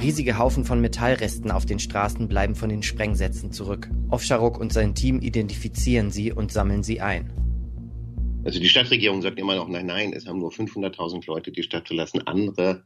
Riesige 0.00 0.38
Haufen 0.38 0.64
von 0.64 0.80
Metallresten 0.80 1.50
auf 1.50 1.66
den 1.66 1.80
Straßen 1.80 2.28
bleiben 2.28 2.54
von 2.54 2.68
den 2.68 2.84
Sprengsätzen 2.84 3.50
zurück. 3.50 3.90
Ovcharok 4.10 4.60
und 4.60 4.72
sein 4.72 4.94
Team 4.94 5.18
identifizieren 5.18 6.12
sie 6.12 6.32
und 6.32 6.52
sammeln 6.52 6.84
sie 6.84 7.00
ein. 7.00 7.32
Also 8.44 8.60
die 8.60 8.68
Stadtregierung 8.68 9.22
sagt 9.22 9.40
immer 9.40 9.56
noch, 9.56 9.68
nein, 9.68 9.86
nein, 9.86 10.12
es 10.12 10.26
haben 10.26 10.38
nur 10.38 10.52
500.000 10.52 11.26
Leute 11.26 11.50
die 11.50 11.64
Stadt 11.64 11.88
verlassen. 11.88 12.24
Andere 12.26 12.84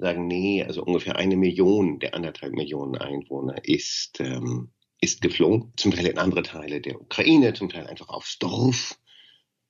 sagen, 0.00 0.26
nee, 0.26 0.64
also 0.64 0.82
ungefähr 0.82 1.16
eine 1.16 1.36
Million 1.36 1.98
der 2.00 2.14
anderthalb 2.14 2.54
Millionen 2.54 2.96
Einwohner 2.96 3.64
ist, 3.64 4.18
ähm, 4.20 4.70
ist 5.00 5.20
geflohen. 5.20 5.72
Zum 5.76 5.92
Teil 5.92 6.06
in 6.06 6.18
andere 6.18 6.42
Teile 6.42 6.80
der 6.80 7.00
Ukraine, 7.00 7.52
zum 7.52 7.68
Teil 7.68 7.86
einfach 7.86 8.08
aufs 8.08 8.38
Dorf 8.38 8.98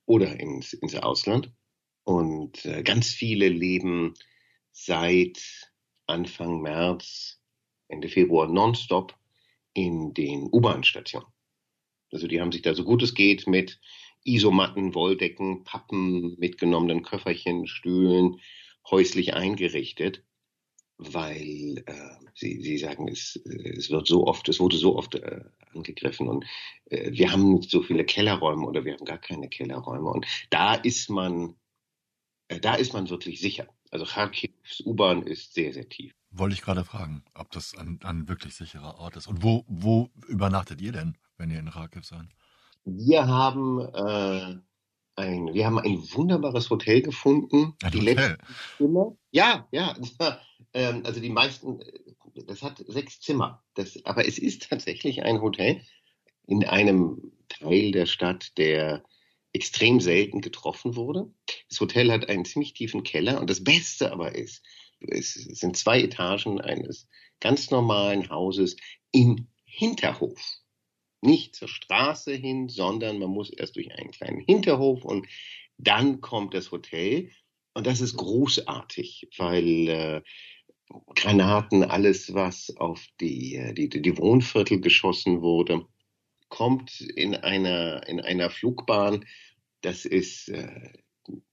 oder 0.07 0.39
ins, 0.39 0.73
ins 0.73 0.95
Ausland. 0.95 1.53
Und 2.05 2.65
äh, 2.65 2.83
ganz 2.83 3.11
viele 3.11 3.49
leben 3.49 4.15
seit 4.73 5.71
Anfang 6.07 6.63
März, 6.63 7.41
Ende 7.89 8.09
Februar 8.09 8.47
nonstop 8.49 9.17
in 9.75 10.15
den 10.15 10.49
U-Bahn-Stationen. 10.51 11.27
Also 12.13 12.27
die 12.27 12.41
haben 12.41 12.53
sich 12.53 12.63
da 12.63 12.75
so 12.75 12.85
gut 12.85 13.03
es 13.03 13.15
geht 13.15 13.47
mit 13.47 13.81
Isomatten, 14.25 14.95
Wolldecken, 14.95 15.65
Pappen, 15.65 16.37
mitgenommenen 16.39 17.03
Köfferchen, 17.03 17.67
Stühlen, 17.67 18.41
häuslich 18.89 19.35
eingerichtet, 19.35 20.25
weil 20.99 21.83
äh, 21.87 22.11
sie, 22.35 22.61
sie 22.61 22.79
sagen, 22.79 23.09
es, 23.09 23.37
es 23.45 23.91
wird 23.91 24.07
so 24.07 24.27
oft, 24.27 24.49
es 24.49 24.61
wurde 24.61 24.77
so 24.77 24.97
oft 24.97 25.15
äh, 25.15 25.45
angegriffen 25.75 26.29
und 26.29 26.45
äh, 26.87 27.11
wir 27.13 27.33
haben 27.33 27.55
nicht 27.55 27.71
so 27.71 27.83
viele 27.83 28.05
Kellerräume 28.05 28.67
oder 28.67 28.85
wir 28.85 28.95
haben 28.95 29.05
gar 29.05 29.19
keine 29.19 29.49
Kellerräume 29.49 30.11
und 30.11 30.27
da 30.51 30.75
ist 30.75 31.09
man, 31.09 31.57
äh, 32.49 32.61
da 32.61 32.75
ist 32.75 32.93
man 32.93 33.09
wirklich 33.09 33.41
sicher. 33.41 33.69
Also 33.91 34.05
Kharkivs 34.05 34.81
U-Bahn 34.85 35.23
ist 35.23 35.55
sehr, 35.55 35.73
sehr 35.73 35.89
tief. 35.89 36.13
Wollte 36.31 36.55
ich 36.55 36.63
gerade 36.63 36.85
fragen, 36.85 37.25
ob 37.35 37.51
das 37.51 37.77
ein, 37.77 37.99
ein 38.05 38.29
wirklich 38.29 38.55
sicherer 38.55 38.99
Ort 38.99 39.17
ist. 39.17 39.27
Und 39.27 39.43
wo, 39.43 39.65
wo 39.67 40.11
übernachtet 40.29 40.81
ihr 40.81 40.93
denn, 40.93 41.19
wenn 41.39 41.51
ihr 41.51 41.59
in 41.59 41.71
Kharkiv 41.71 42.05
seid? 42.05 42.29
Wir 42.85 43.27
haben 43.27 43.81
äh, 43.81 44.57
ein, 45.21 45.55
wir 45.55 45.67
haben 45.67 45.79
ein 45.79 45.99
wunderbares 46.13 46.71
Hotel 46.71 47.03
gefunden. 47.03 47.75
Ein 47.83 47.93
die 47.93 48.01
Hotel? 48.01 48.39
Zimmer. 48.77 49.17
Ja, 49.31 49.69
ja. 49.71 49.97
ähm, 50.75 51.03
also 51.05 51.21
die 51.21 51.31
meisten, 51.31 51.81
das 52.47 52.63
hat 52.63 52.83
sechs 52.87 53.21
Zimmer. 53.21 53.63
Das, 53.75 54.05
aber 54.05 54.27
es 54.27 54.39
ist 54.39 54.69
tatsächlich 54.69 55.23
ein 55.23 55.41
Hotel 55.41 55.83
in 56.47 56.65
einem 56.65 57.33
Teil 57.49 57.93
der 57.93 58.07
Stadt, 58.07 58.57
der 58.59 59.05
extrem 59.53 60.01
selten 60.01 60.41
getroffen 60.41 60.97
wurde. 60.97 61.31
Das 61.69 61.81
Hotel 61.81 62.11
hat 62.11 62.29
einen 62.29 62.45
ziemlich 62.45 62.73
tiefen 62.73 63.03
Keller 63.03 63.41
und 63.41 63.51
das 63.51 63.63
Beste 63.63 64.13
aber 64.13 64.35
ist, 64.35 64.63
es 65.01 65.35
sind 65.35 65.77
zwei 65.77 66.01
Etagen 66.01 66.61
eines 66.61 67.09
ganz 67.41 67.71
normalen 67.71 68.29
Hauses 68.29 68.77
im 69.13 69.49
Hinterhof 69.65 70.60
nicht 71.21 71.55
zur 71.55 71.69
Straße 71.69 72.33
hin, 72.33 72.69
sondern 72.69 73.19
man 73.19 73.31
muss 73.31 73.51
erst 73.51 73.77
durch 73.77 73.93
einen 73.93 74.11
kleinen 74.11 74.41
Hinterhof 74.41 75.05
und 75.05 75.27
dann 75.77 76.21
kommt 76.21 76.55
das 76.55 76.71
Hotel. 76.71 77.31
Und 77.75 77.87
das 77.87 78.01
ist 78.01 78.17
großartig, 78.17 79.29
weil 79.39 79.89
äh, 79.89 80.23
Granaten, 81.15 81.85
alles, 81.85 82.35
was 82.35 82.77
auf 82.77 83.05
die, 83.21 83.57
äh, 83.57 83.73
die, 83.75 83.89
die 83.89 84.19
Wohnviertel 84.19 84.81
geschossen 84.81 85.41
wurde, 85.41 85.87
kommt 86.49 87.01
in 87.01 87.35
einer, 87.35 88.07
in 88.09 88.21
einer 88.21 88.51
Flugbahn. 88.51 89.25
Das 89.83 90.05
ist 90.05 90.49
äh, 90.49 90.93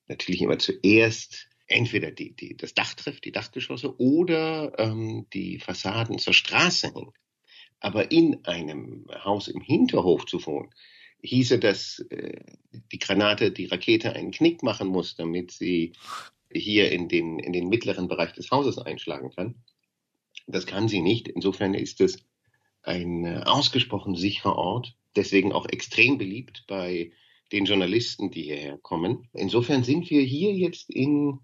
natürlich 0.08 0.42
immer 0.42 0.58
zuerst 0.58 1.50
entweder 1.68 2.12
die, 2.12 2.34
die, 2.34 2.56
das 2.58 2.74
Dach 2.74 2.94
trifft, 2.94 3.26
die 3.26 3.32
Dachgeschosse, 3.32 4.00
oder 4.00 4.74
ähm, 4.80 5.28
die 5.34 5.60
Fassaden 5.60 6.18
zur 6.18 6.34
Straße 6.34 6.94
hin. 6.94 7.12
Aber 7.80 8.12
in 8.12 8.44
einem 8.46 9.06
Haus 9.24 9.48
im 9.48 9.62
Hinterhof 9.62 10.26
zu 10.26 10.44
wohnen, 10.46 10.70
hieße, 11.22 11.60
dass 11.60 12.00
äh, 12.10 12.40
die 12.92 13.00
Granate, 13.00 13.52
die 13.52 13.66
Rakete 13.66 14.14
einen 14.14 14.32
Knick 14.32 14.64
machen 14.64 14.88
muss, 14.88 15.16
damit 15.16 15.52
sie 15.52 15.94
hier 16.52 16.92
in 16.92 17.10
den, 17.10 17.40
in 17.40 17.54
den 17.54 17.70
mittleren 17.70 18.08
Bereich 18.08 18.34
des 18.34 18.52
Hauses 18.52 18.78
einschlagen 18.78 19.32
kann. 19.32 19.56
Das 20.48 20.66
kann 20.66 20.88
sie 20.88 21.02
nicht. 21.02 21.28
Insofern 21.28 21.74
ist 21.74 22.02
es 22.02 22.24
ein 22.84 23.26
äh, 23.26 23.42
ausgesprochen 23.46 24.16
sicherer 24.16 24.56
Ort, 24.56 24.96
deswegen 25.16 25.52
auch 25.52 25.68
extrem 25.68 26.18
beliebt 26.18 26.64
bei 26.68 27.12
den 27.52 27.66
Journalisten, 27.66 28.32
die 28.32 28.44
hierher 28.44 28.78
kommen. 28.78 29.28
Insofern 29.34 29.84
sind 29.84 30.10
wir 30.10 30.22
hier 30.22 30.54
jetzt 30.54 30.90
in, 30.90 31.40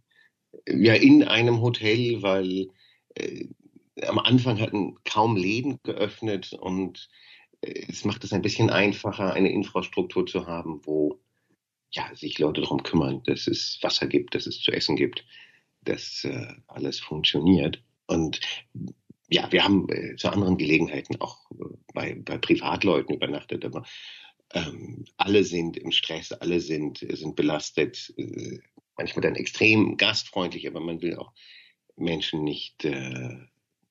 ja, 0.67 0.93
in 0.93 1.23
einem 1.23 1.61
Hotel, 1.61 2.21
weil 2.21 2.69
äh, 3.15 3.45
am 4.01 4.19
Anfang 4.19 4.59
hatten 4.59 4.97
kaum 5.03 5.35
Läden 5.35 5.79
geöffnet 5.83 6.53
und 6.53 7.09
äh, 7.61 7.85
es 7.89 8.05
macht 8.05 8.23
es 8.23 8.33
ein 8.33 8.41
bisschen 8.41 8.69
einfacher, 8.69 9.33
eine 9.33 9.51
Infrastruktur 9.51 10.25
zu 10.25 10.47
haben, 10.47 10.81
wo 10.83 11.19
ja, 11.91 12.09
sich 12.15 12.39
Leute 12.39 12.61
darum 12.61 12.81
kümmern, 12.83 13.21
dass 13.23 13.47
es 13.47 13.77
Wasser 13.81 14.07
gibt, 14.07 14.35
dass 14.35 14.47
es 14.47 14.59
zu 14.59 14.71
essen 14.71 14.95
gibt, 14.95 15.25
dass 15.81 16.23
äh, 16.23 16.47
alles 16.67 16.99
funktioniert. 16.99 17.83
Und 18.07 18.39
ja, 19.29 19.51
wir 19.51 19.63
haben 19.63 19.87
äh, 19.89 20.15
zu 20.15 20.29
anderen 20.29 20.57
Gelegenheiten 20.57 21.21
auch 21.21 21.39
äh, 21.51 21.75
bei, 21.93 22.15
bei 22.15 22.37
Privatleuten 22.37 23.15
übernachtet, 23.15 23.63
aber 23.63 23.83
ähm, 24.53 25.05
alle 25.17 25.43
sind 25.43 25.77
im 25.77 25.91
Stress, 25.91 26.31
alle 26.31 26.59
sind, 26.59 26.99
sind 26.99 27.35
belastet, 27.35 28.13
äh, 28.17 28.59
manchmal 28.97 29.21
dann 29.21 29.35
extrem 29.35 29.97
gastfreundlich, 29.97 30.67
aber 30.67 30.79
man 30.79 31.01
will 31.01 31.15
auch 31.15 31.31
Menschen 31.95 32.43
nicht 32.43 32.85
äh, 32.85 33.37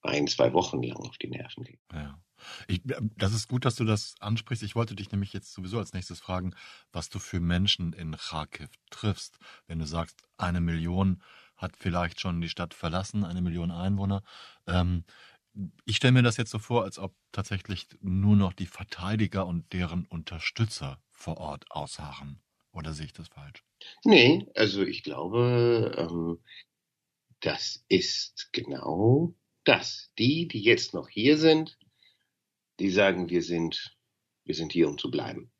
ein, 0.02 0.26
zwei 0.26 0.52
Wochen 0.52 0.82
lang 0.82 0.98
auf 0.98 1.18
die 1.18 1.28
Nerven 1.28 1.64
gehen. 1.64 1.80
Ja. 1.92 2.18
Ich, 2.66 2.82
das 3.16 3.32
ist 3.34 3.48
gut, 3.48 3.64
dass 3.64 3.76
du 3.76 3.84
das 3.84 4.14
ansprichst. 4.18 4.64
Ich 4.64 4.74
wollte 4.74 4.96
dich 4.96 5.12
nämlich 5.12 5.32
jetzt 5.32 5.52
sowieso 5.52 5.78
als 5.78 5.92
nächstes 5.92 6.20
fragen, 6.20 6.54
was 6.92 7.08
du 7.08 7.18
für 7.18 7.40
Menschen 7.40 7.92
in 7.92 8.16
Kharkiv 8.16 8.68
triffst. 8.90 9.38
Wenn 9.66 9.78
du 9.78 9.86
sagst, 9.86 10.22
eine 10.38 10.60
Million 10.60 11.22
hat 11.56 11.76
vielleicht 11.76 12.20
schon 12.20 12.40
die 12.40 12.48
Stadt 12.48 12.74
verlassen, 12.74 13.24
eine 13.24 13.42
Million 13.42 13.70
Einwohner. 13.70 14.22
Ähm, 14.66 15.04
ich 15.84 15.96
stelle 15.96 16.12
mir 16.12 16.22
das 16.22 16.36
jetzt 16.36 16.50
so 16.50 16.58
vor, 16.58 16.82
als 16.82 16.98
ob 16.98 17.14
tatsächlich 17.30 17.86
nur 18.00 18.36
noch 18.36 18.52
die 18.52 18.66
Verteidiger 18.66 19.46
und 19.46 19.72
deren 19.72 20.06
Unterstützer 20.06 20.98
vor 21.10 21.36
Ort 21.38 21.70
ausharren. 21.70 22.40
Oder 22.72 22.94
sehe 22.94 23.06
ich 23.06 23.12
das 23.12 23.28
falsch? 23.28 23.62
Nee, 24.04 24.46
also 24.54 24.82
ich 24.82 25.02
glaube, 25.02 25.94
ähm, 25.96 26.42
das 27.40 27.84
ist 27.88 28.48
genau 28.52 29.34
das. 29.64 30.10
Die, 30.18 30.48
die 30.48 30.60
jetzt 30.60 30.94
noch 30.94 31.08
hier 31.08 31.38
sind, 31.38 31.78
die 32.80 32.90
sagen, 32.90 33.30
wir 33.30 33.42
sind, 33.42 33.96
wir 34.44 34.54
sind 34.54 34.72
hier, 34.72 34.88
um 34.88 34.98
zu 34.98 35.10
bleiben. 35.10 35.50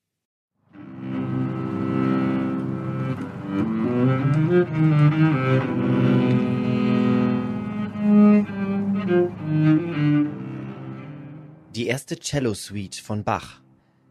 Die 11.75 11.87
erste 11.87 12.19
Cello-Suite 12.19 12.97
von 12.97 13.25
Bach, 13.25 13.63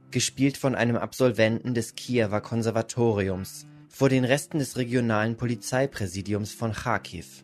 gespielt 0.10 0.57
von 0.57 0.75
einem 0.75 0.95
Absolventen 0.95 1.74
des 1.74 1.95
Kiewer 1.95 2.41
Konservatoriums, 2.41 3.67
vor 3.89 4.10
den 4.10 4.24
Resten 4.25 4.60
des 4.60 4.77
regionalen 4.77 5.38
Polizeipräsidiums 5.38 6.53
von 6.53 6.74
Kharkiv. 6.74 7.43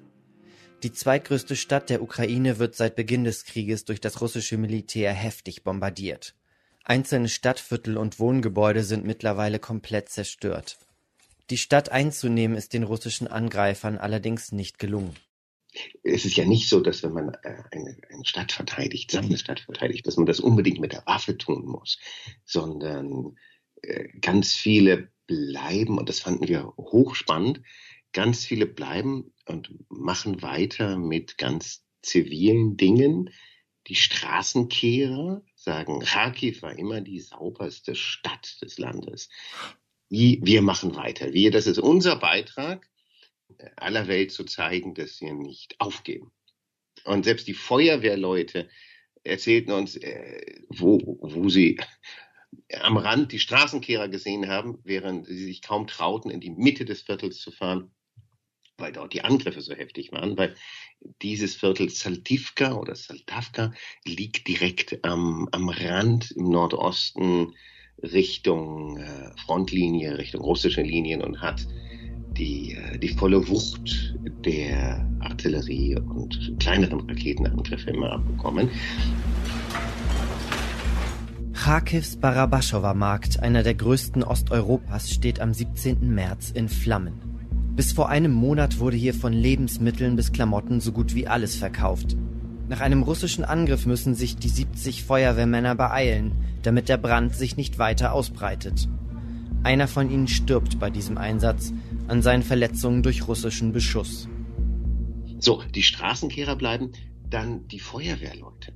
Die 0.84 0.94
zweitgrößte 0.94 1.56
Stadt 1.56 1.90
der 1.90 2.04
Ukraine 2.04 2.60
wird 2.60 2.76
seit 2.76 2.96
Beginn 2.96 3.24
des 3.24 3.46
Krieges 3.46 3.86
durch 3.86 4.00
das 4.00 4.22
russische 4.22 4.58
Militär 4.58 5.12
heftig 5.12 5.64
bombardiert. 5.64 6.36
Einzelne 6.84 7.30
Stadtviertel 7.30 7.98
und 7.98 8.20
Wohngebäude 8.20 8.84
sind 8.84 9.04
mittlerweile 9.04 9.58
komplett 9.58 10.10
zerstört. 10.10 10.78
Die 11.50 11.58
Stadt 11.58 11.92
einzunehmen 11.92 12.56
ist 12.56 12.74
den 12.74 12.84
russischen 12.84 13.28
Angreifern 13.28 13.98
allerdings 13.98 14.52
nicht 14.52 14.78
gelungen. 14.78 15.16
es 16.04 16.26
ist 16.26 16.38
ja 16.38 16.46
nicht 16.46 16.70
so, 16.70 16.80
dass 16.80 17.02
wenn 17.02 17.14
man 17.14 17.34
äh, 17.42 17.64
eine, 17.72 17.98
eine 18.10 18.26
Stadt 18.26 18.52
verteidigt, 18.52 19.10
seine 19.10 19.38
Stadt 19.38 19.62
verteidigt, 19.62 20.06
dass 20.06 20.18
man 20.18 20.28
das 20.28 20.40
unbedingt 20.40 20.80
mit 20.80 20.94
der 20.94 21.06
Waffe 21.08 21.38
tun 21.38 21.66
muss, 21.66 21.98
sondern 22.46 23.36
äh, 23.82 24.10
ganz 24.20 24.54
viele 24.54 25.10
bleiben, 25.26 25.98
und 25.98 26.08
das 26.08 26.20
fanden 26.20 26.48
wir 26.48 26.74
hochspannend, 26.78 27.62
ganz 28.14 28.46
viele 28.46 28.66
bleiben 28.66 29.34
und 29.46 29.74
machen 29.90 30.42
weiter 30.42 30.98
mit 30.98 31.38
ganz 31.38 31.86
zivilen 32.02 32.78
Dingen. 32.78 33.34
Die 33.88 33.96
Straßenkehrer 33.96 35.44
sagen, 35.56 36.00
Kharkiv 36.00 36.62
war 36.62 36.78
immer 36.78 37.02
die 37.02 37.20
sauberste 37.20 37.96
Stadt 37.96 38.62
des 38.62 38.78
Landes. 38.78 39.30
Wir 40.10 40.62
machen 40.62 40.96
weiter. 40.96 41.34
Wir, 41.34 41.52
das 41.52 41.68
ist 41.68 41.80
unser 41.80 42.18
Beitrag, 42.18 42.90
aller 43.76 44.08
Welt 44.08 44.32
zu 44.32 44.44
zeigen, 44.44 44.94
dass 44.94 45.22
wir 45.22 45.34
nicht 45.34 45.76
aufgeben. 45.80 46.32
Und 47.06 47.24
selbst 47.24 47.48
die 47.48 47.54
Feuerwehrleute 47.54 48.70
erzählten 49.24 49.72
uns, 49.72 49.96
äh, 49.96 50.62
wo, 50.70 51.18
wo 51.22 51.50
sie 51.50 51.80
am 52.82 52.98
Rand 52.98 53.32
die 53.32 53.40
Straßenkehrer 53.40 54.08
gesehen 54.10 54.48
haben, 54.48 54.80
während 54.84 55.28
sie 55.28 55.44
sich 55.44 55.62
kaum 55.62 55.88
trauten, 55.88 56.32
in 56.32 56.40
die 56.40 56.50
Mitte 56.50 56.86
des 56.86 57.02
Viertels 57.02 57.40
zu 57.40 57.52
fahren, 57.52 57.92
weil 58.78 58.92
dort 58.92 59.14
die 59.14 59.24
Angriffe 59.24 59.62
so 59.62 59.74
heftig 59.74 60.12
waren, 60.12 60.38
weil 60.38 60.56
dieses 61.22 61.56
Viertel 61.56 61.90
Saltivka 61.90 62.74
oder 62.74 62.96
Saltavka 62.96 63.74
liegt 64.06 64.48
direkt 64.48 65.04
am, 65.04 65.48
am 65.52 65.70
Rand 65.70 66.32
im 66.32 66.50
Nordosten 66.50 67.54
Richtung 68.02 68.98
äh, 68.98 69.32
Frontlinie, 69.46 70.18
Richtung 70.18 70.42
russische 70.42 70.84
Linien 70.84 71.24
und 71.24 71.42
hat 71.42 71.68
die, 72.38 72.74
äh, 72.74 73.00
die 73.00 73.10
volle 73.10 73.48
Wucht 73.48 74.16
der 74.46 75.10
Artillerie 75.22 75.96
und 75.98 76.56
kleineren 76.60 77.02
Raketenangriffe 77.10 77.90
immer 77.90 78.12
abbekommen. 78.12 78.70
Kharkivs 81.54 82.18
Barabaschowa 82.18 82.94
Markt, 82.94 83.40
einer 83.40 83.64
der 83.64 83.74
größten 83.74 84.24
Osteuropas, 84.24 85.12
steht 85.12 85.40
am 85.40 85.54
17. 85.54 86.14
März 86.14 86.52
in 86.52 86.70
Flammen. 86.70 87.37
Bis 87.78 87.92
vor 87.92 88.10
einem 88.10 88.34
Monat 88.34 88.80
wurde 88.80 88.98
hier 88.98 89.14
von 89.14 89.32
Lebensmitteln 89.32 90.16
bis 90.16 90.32
Klamotten 90.32 90.82
so 90.82 90.92
gut 90.92 91.14
wie 91.14 91.28
alles 91.28 91.56
verkauft. 91.56 92.18
Nach 92.70 92.80
einem 92.80 93.04
russischen 93.04 93.46
Angriff 93.46 93.86
müssen 93.86 94.16
sich 94.16 94.36
die 94.36 94.50
70 94.50 95.04
Feuerwehrmänner 95.04 95.76
beeilen, 95.76 96.32
damit 96.64 96.90
der 96.90 96.98
Brand 96.98 97.36
sich 97.36 97.56
nicht 97.56 97.78
weiter 97.78 98.14
ausbreitet. 98.14 98.90
Einer 99.62 99.88
von 99.88 100.10
ihnen 100.10 100.28
stirbt 100.28 100.80
bei 100.80 100.90
diesem 100.90 101.20
Einsatz 101.20 101.72
an 102.08 102.24
seinen 102.24 102.42
Verletzungen 102.42 103.04
durch 103.04 103.28
russischen 103.28 103.74
Beschuss. 103.74 104.28
So, 105.38 105.62
die 105.76 105.84
Straßenkehrer 105.84 106.56
bleiben, 106.56 106.94
dann 107.30 107.68
die 107.68 107.80
Feuerwehrleute. 107.80 108.74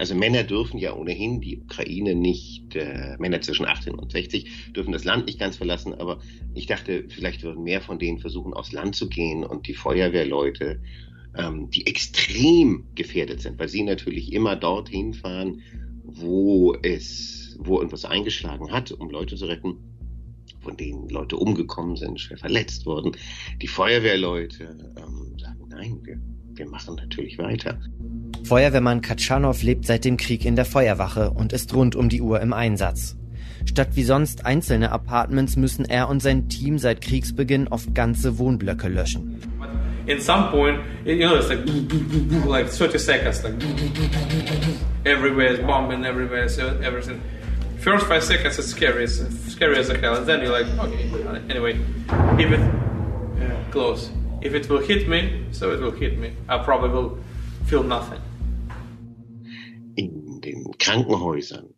Also 0.00 0.14
Männer 0.14 0.44
dürfen 0.44 0.78
ja 0.78 0.96
ohnehin 0.96 1.42
die 1.42 1.58
Ukraine 1.58 2.14
nicht, 2.14 2.74
äh, 2.74 3.18
Männer 3.18 3.42
zwischen 3.42 3.66
18 3.66 3.94
und 3.94 4.12
60 4.12 4.72
dürfen 4.72 4.92
das 4.92 5.04
Land 5.04 5.26
nicht 5.26 5.38
ganz 5.38 5.58
verlassen, 5.58 5.92
aber 5.92 6.20
ich 6.54 6.64
dachte, 6.64 7.04
vielleicht 7.10 7.42
würden 7.42 7.64
mehr 7.64 7.82
von 7.82 7.98
denen 7.98 8.18
versuchen, 8.18 8.54
aufs 8.54 8.72
Land 8.72 8.96
zu 8.96 9.10
gehen 9.10 9.44
und 9.44 9.68
die 9.68 9.74
Feuerwehrleute, 9.74 10.80
ähm, 11.36 11.68
die 11.68 11.86
extrem 11.86 12.86
gefährdet 12.94 13.42
sind, 13.42 13.58
weil 13.58 13.68
sie 13.68 13.82
natürlich 13.82 14.32
immer 14.32 14.56
dorthin 14.56 15.12
fahren, 15.12 15.60
wo 16.02 16.74
es, 16.82 17.58
wo 17.60 17.76
irgendwas 17.76 18.06
eingeschlagen 18.06 18.72
hat, 18.72 18.92
um 18.92 19.10
Leute 19.10 19.36
zu 19.36 19.44
retten, 19.44 19.76
von 20.60 20.76
denen 20.76 21.08
Leute 21.08 21.36
umgekommen 21.36 21.96
sind, 21.96 22.20
schwer 22.20 22.38
verletzt 22.38 22.86
wurden. 22.86 23.12
Die 23.60 23.66
Feuerwehrleute 23.66 24.64
ähm, 24.96 25.38
sagen, 25.38 25.68
nein, 25.68 26.00
wir, 26.04 26.20
wir 26.54 26.68
machen 26.68 26.96
natürlich 26.96 27.38
weiter. 27.38 27.78
Feuerwehrmann 28.44 29.00
Katschanow 29.00 29.62
lebt 29.62 29.86
seit 29.86 30.04
dem 30.04 30.16
Krieg 30.16 30.44
in 30.44 30.56
der 30.56 30.64
Feuerwache 30.64 31.30
und 31.30 31.52
ist 31.52 31.74
rund 31.74 31.96
um 31.96 32.08
die 32.08 32.20
Uhr 32.20 32.40
im 32.40 32.52
Einsatz. 32.52 33.16
Statt 33.66 33.90
wie 33.94 34.04
sonst 34.04 34.46
einzelne 34.46 34.90
Apartments 34.90 35.56
müssen 35.56 35.84
er 35.84 36.08
und 36.08 36.20
sein 36.20 36.48
Team 36.48 36.78
seit 36.78 37.00
Kriegsbeginn 37.00 37.68
oft 37.68 37.94
ganze 37.94 38.38
Wohnblöcke 38.38 38.88
löschen. 38.88 39.38
In 40.06 40.18
some 40.18 40.50
point, 40.50 40.78
you 41.04 41.28
know, 41.28 41.36
it's 41.36 41.48
like 41.48 41.60
like 42.46 42.68
30 42.68 42.98
seconds, 42.98 43.44
like 43.44 43.54
everywhere 45.04 45.52
is 45.52 45.60
bombing, 45.60 46.04
everywhere 46.04 46.44
is 46.44 46.58
everything. 46.58 47.20
First 47.80 48.06
five 48.06 48.22
seconds 48.22 48.58
is 48.58 48.70
scary, 48.70 49.04
it's 49.04 49.18
scary 49.52 49.78
as 49.78 49.88
a 49.88 49.96
hell, 49.96 50.16
and 50.16 50.26
then 50.26 50.42
you're 50.42 50.52
like, 50.52 50.66
okay, 50.66 51.04
anyway, 51.48 51.78
if 52.38 52.50
it 52.52 52.60
yeah, 53.38 53.64
close, 53.70 54.10
if 54.42 54.54
it 54.54 54.68
will 54.68 54.80
hit 54.80 55.08
me, 55.08 55.46
so 55.52 55.72
it 55.72 55.80
will 55.80 55.90
hit 55.90 56.18
me. 56.18 56.36
I 56.48 56.58
probably 56.58 56.90
will 56.90 57.18
feel 57.66 57.82
nothing. 57.82 58.20
in 60.00 60.40
den 60.40 60.78
Krankenhäusern 60.78 61.74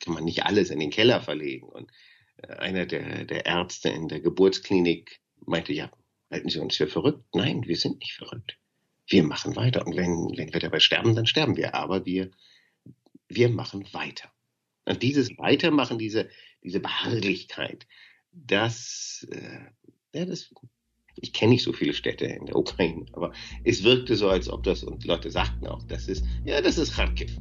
kann 0.00 0.14
man 0.14 0.24
nicht 0.24 0.44
alles 0.44 0.70
in 0.70 0.80
den 0.80 0.90
Keller 0.90 1.20
verlegen. 1.20 1.68
Und 1.68 1.90
äh, 2.38 2.54
einer 2.54 2.86
der, 2.86 3.24
der 3.24 3.46
Ärzte 3.46 3.88
in 3.88 4.08
der 4.08 4.20
Geburtsklinik 4.20 5.20
meinte, 5.46 5.72
ja, 5.72 5.90
halten 6.30 6.48
Sie 6.48 6.58
uns 6.58 6.76
für 6.76 6.86
verrückt? 6.86 7.24
Nein, 7.34 7.62
wir 7.66 7.76
sind 7.76 8.00
nicht 8.00 8.14
verrückt. 8.14 8.58
Wir 9.06 9.22
machen 9.22 9.56
weiter. 9.56 9.86
Und 9.86 9.96
wenn, 9.96 10.36
wenn 10.36 10.52
wir 10.52 10.60
dabei 10.60 10.80
sterben, 10.80 11.14
dann 11.14 11.26
sterben 11.26 11.56
wir. 11.56 11.74
Aber 11.74 12.04
wir, 12.04 12.30
wir 13.28 13.48
machen 13.48 13.86
weiter. 13.92 14.30
Und 14.84 15.02
dieses 15.02 15.36
Weitermachen, 15.38 15.98
diese, 15.98 16.28
diese 16.62 16.80
Beharrlichkeit, 16.80 17.86
das, 18.32 19.26
äh, 19.30 20.18
ja, 20.18 20.24
das, 20.24 20.52
ich 21.16 21.32
kenne 21.32 21.52
nicht 21.52 21.62
so 21.62 21.72
viele 21.72 21.92
Städte 21.92 22.24
in 22.24 22.46
der 22.46 22.56
Ukraine, 22.56 23.06
aber 23.12 23.32
es 23.64 23.84
wirkte 23.84 24.16
so, 24.16 24.28
als 24.28 24.48
ob 24.48 24.64
das, 24.64 24.82
und 24.82 25.04
Leute 25.04 25.30
sagten 25.30 25.66
auch, 25.66 25.82
das 25.84 26.08
ist, 26.08 26.24
ja, 26.44 26.60
das 26.60 26.78
ist 26.78 26.94
Kharkiv. 26.94 27.36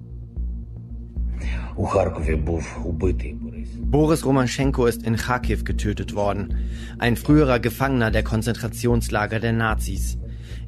Boris 3.90 4.26
Romaschenko 4.26 4.86
ist 4.86 5.04
in 5.04 5.16
Kharkiv 5.16 5.64
getötet 5.64 6.14
worden, 6.14 6.56
ein 7.00 7.16
früherer 7.16 7.60
Gefangener 7.60 8.12
der 8.12 8.24
Konzentrationslager 8.24 9.40
der 9.40 9.54
Nazis. 9.54 10.18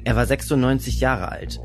Er 0.02 0.16
war 0.16 0.26
96 0.26 1.00
Jahre 1.00 1.30
alt. 1.30 1.60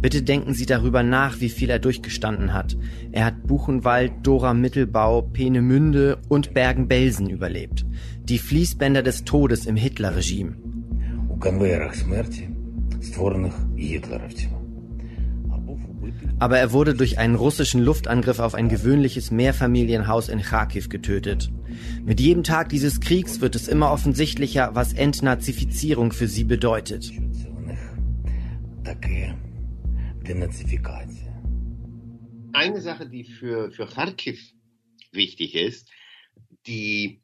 Bitte 0.00 0.22
denken 0.22 0.54
Sie 0.54 0.66
darüber 0.66 1.02
nach, 1.02 1.40
wie 1.40 1.48
viel 1.48 1.70
er 1.70 1.78
durchgestanden 1.78 2.52
hat. 2.52 2.76
Er 3.12 3.24
hat 3.24 3.46
Buchenwald, 3.46 4.12
Dora 4.22 4.54
Mittelbau, 4.54 5.22
Peenemünde 5.22 6.18
und 6.28 6.54
Bergen-Belsen 6.54 7.28
überlebt. 7.30 7.86
Die 8.24 8.38
Fließbänder 8.38 9.02
des 9.02 9.24
Todes 9.24 9.66
im 9.66 9.76
Hitlerregime. 9.76 10.56
Aber 16.38 16.58
er 16.58 16.72
wurde 16.72 16.94
durch 16.94 17.18
einen 17.18 17.34
russischen 17.34 17.82
Luftangriff 17.82 18.40
auf 18.40 18.54
ein 18.54 18.68
gewöhnliches 18.68 19.30
Mehrfamilienhaus 19.30 20.28
in 20.28 20.42
Kharkiv 20.42 20.88
getötet. 20.88 21.50
Mit 22.04 22.20
jedem 22.20 22.42
Tag 22.42 22.68
dieses 22.68 23.00
Kriegs 23.00 23.40
wird 23.40 23.54
es 23.54 23.68
immer 23.68 23.90
offensichtlicher, 23.90 24.70
was 24.74 24.92
Entnazifizierung 24.92 26.12
für 26.12 26.28
sie 26.28 26.44
bedeutet. 26.44 27.10
Eine 32.52 32.80
Sache, 32.80 33.08
die 33.08 33.24
für, 33.24 33.72
für 33.72 33.86
Kharkiv 33.86 34.52
wichtig 35.10 35.56
ist, 35.56 35.90
die, 36.68 37.20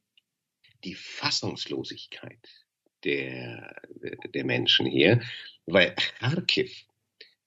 die 0.82 0.94
Fassungslosigkeit 0.94 2.48
der, 3.04 3.80
der 4.34 4.44
Menschen 4.44 4.86
hier, 4.86 5.22
weil 5.66 5.94
Kharkiv 6.18 6.84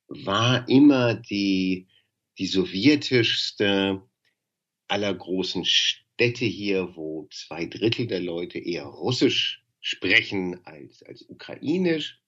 war 0.08 0.68
immer 0.70 1.16
die, 1.16 1.88
die 2.38 2.48
sowjetischste 2.48 4.02
aller 4.88 5.14
großen 5.14 5.66
Städte 5.66 6.46
hier, 6.46 6.96
wo 6.96 7.28
zwei 7.32 7.66
Drittel 7.66 8.08
der 8.08 8.22
Leute 8.22 8.60
eher 8.60 8.86
Russisch 8.86 9.62
sprechen 9.82 10.66
als, 10.66 11.04
als 11.04 11.24
Ukrainisch. 11.24 12.22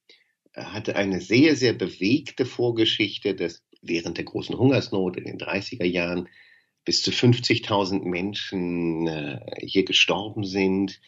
Er 0.57 0.73
hatte 0.73 0.95
eine 0.95 1.21
sehr, 1.21 1.55
sehr 1.55 1.73
bewegte 1.73 2.43
Vorgeschichte, 2.43 3.35
dass 3.35 3.63
während 3.83 4.17
der 4.17 4.25
großen 4.25 4.57
Hungersnot 4.57 5.15
in 5.15 5.25
den 5.25 5.37
30er 5.37 5.85
Jahren 5.85 6.29
bis 6.83 7.03
zu 7.03 7.11
50.000 7.11 8.01
Menschen 8.03 9.05
äh, 9.05 9.39
hier 9.63 9.85
gestorben 9.85 10.43
sind. 10.43 10.99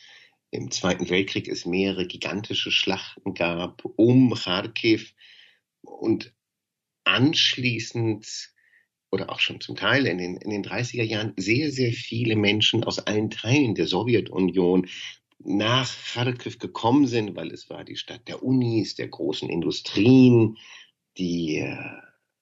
Im 0.52 0.70
Zweiten 0.70 1.10
Weltkrieg 1.10 1.48
es 1.48 1.66
mehrere 1.66 2.06
gigantische 2.06 2.70
Schlachten 2.70 3.34
gab 3.34 3.84
um 3.96 4.36
Kharkiv 4.36 5.16
und 5.82 6.32
anschließend 7.04 8.52
oder 9.10 9.32
auch 9.32 9.40
schon 9.40 9.62
zum 9.62 9.76
Teil 9.76 10.06
in 10.06 10.20
den, 10.20 10.38
in 10.38 10.52
den 10.52 10.64
30er 10.64 11.02
Jahren 11.02 11.34
sehr, 11.38 11.72
sehr 11.72 11.92
viele 11.92 12.36
Menschen 12.36 12.84
aus 12.84 13.00
allen 13.00 13.32
Teilen 13.32 13.74
der 13.74 13.88
Sowjetunion 13.88 14.88
nach 15.39 15.89
Kharkiv 16.13 16.60
gekommen 16.60 17.08
sind, 17.08 17.36
weil 17.36 17.52
es 17.52 17.69
war 17.69 17.84
die 17.84 17.95
Stadt 17.95 18.28
der 18.28 18.43
Unis, 18.43 18.95
der 18.95 19.08
großen 19.08 19.49
Industrien, 19.49 20.58
die 21.17 21.58
äh, 21.58 21.78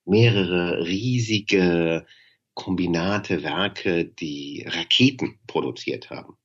mehrere 0.05 0.85
riesige 0.85 2.05
Kombinate, 2.53 3.43
Werke, 3.43 4.05
die 4.05 4.65
Raketen 4.67 5.39
produziert 5.45 6.09
haben. 6.09 6.37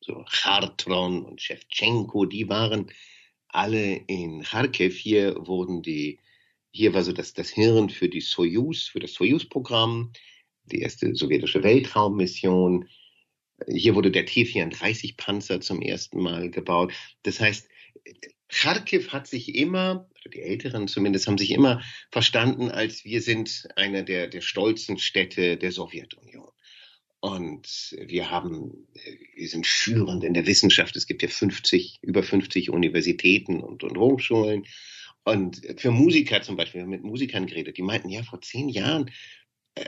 So 0.00 0.24
Chartron 0.28 1.24
und 1.24 1.40
Shevchenko, 1.40 2.26
die 2.26 2.48
waren 2.48 2.90
alle 3.48 3.94
in 4.06 4.42
Kharkiv. 4.42 4.96
Hier 4.96 5.34
wurden 5.46 5.82
die, 5.82 6.20
hier 6.70 6.94
war 6.94 7.02
so 7.02 7.12
das, 7.12 7.34
das 7.34 7.50
Hirn 7.50 7.90
für 7.90 8.08
die 8.08 8.20
Soyuz, 8.20 8.84
für 8.84 9.00
das 9.00 9.14
Soyuz-Programm, 9.14 10.12
die 10.64 10.80
erste 10.80 11.14
sowjetische 11.14 11.62
Weltraummission. 11.62 12.88
Hier 13.68 13.94
wurde 13.94 14.10
der 14.10 14.26
T-34-Panzer 14.26 15.60
zum 15.60 15.82
ersten 15.82 16.20
Mal 16.20 16.50
gebaut. 16.50 16.92
Das 17.22 17.40
heißt, 17.40 17.68
Kharkiv 18.48 19.12
hat 19.12 19.26
sich 19.26 19.54
immer, 19.54 20.08
die 20.32 20.42
Älteren 20.42 20.86
zumindest, 20.88 21.26
haben 21.26 21.38
sich 21.38 21.52
immer 21.52 21.82
verstanden, 22.10 22.70
als 22.70 23.04
wir 23.04 23.22
sind 23.22 23.68
eine 23.76 24.04
der, 24.04 24.28
der 24.28 24.42
stolzen 24.42 24.98
Städte 24.98 25.56
der 25.56 25.72
Sowjetunion. 25.72 26.50
Und 27.20 27.96
wir 27.98 28.30
haben, 28.30 28.88
wir 29.36 29.48
sind 29.48 29.66
führend 29.66 30.24
in 30.24 30.34
der 30.34 30.46
Wissenschaft. 30.46 30.96
Es 30.96 31.06
gibt 31.06 31.22
ja 31.22 31.28
50, 31.28 32.00
über 32.02 32.22
50 32.22 32.70
Universitäten 32.70 33.60
und, 33.60 33.84
und 33.84 33.96
Hochschulen. 33.96 34.66
Und 35.24 35.62
für 35.76 35.92
Musiker 35.92 36.42
zum 36.42 36.56
Beispiel, 36.56 36.80
wir 36.80 36.82
haben 36.82 36.90
mit 36.90 37.04
Musikern 37.04 37.46
geredet, 37.46 37.76
die 37.76 37.82
meinten, 37.82 38.08
ja, 38.08 38.24
vor 38.24 38.40
zehn 38.40 38.68
Jahren, 38.68 39.10
äh, 39.76 39.84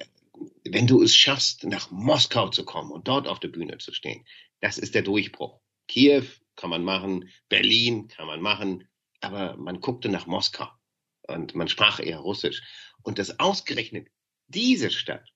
wenn 0.64 0.86
du 0.86 1.02
es 1.02 1.14
schaffst, 1.14 1.64
nach 1.64 1.90
Moskau 1.90 2.48
zu 2.48 2.64
kommen 2.64 2.90
und 2.90 3.08
dort 3.08 3.28
auf 3.28 3.40
der 3.40 3.48
Bühne 3.48 3.78
zu 3.78 3.92
stehen, 3.92 4.24
das 4.60 4.78
ist 4.78 4.94
der 4.94 5.02
Durchbruch. 5.02 5.60
Kiew 5.88 6.24
kann 6.56 6.70
man 6.70 6.84
machen, 6.84 7.30
Berlin 7.48 8.08
kann 8.08 8.26
man 8.26 8.40
machen, 8.40 8.88
aber 9.20 9.56
man 9.56 9.80
guckte 9.80 10.08
nach 10.08 10.26
Moskau 10.26 10.68
und 11.22 11.54
man 11.54 11.68
sprach 11.68 12.00
eher 12.00 12.18
Russisch. 12.18 12.62
Und 13.02 13.18
das 13.18 13.38
ausgerechnet 13.38 14.08
diese 14.48 14.90
Stadt 14.90 15.28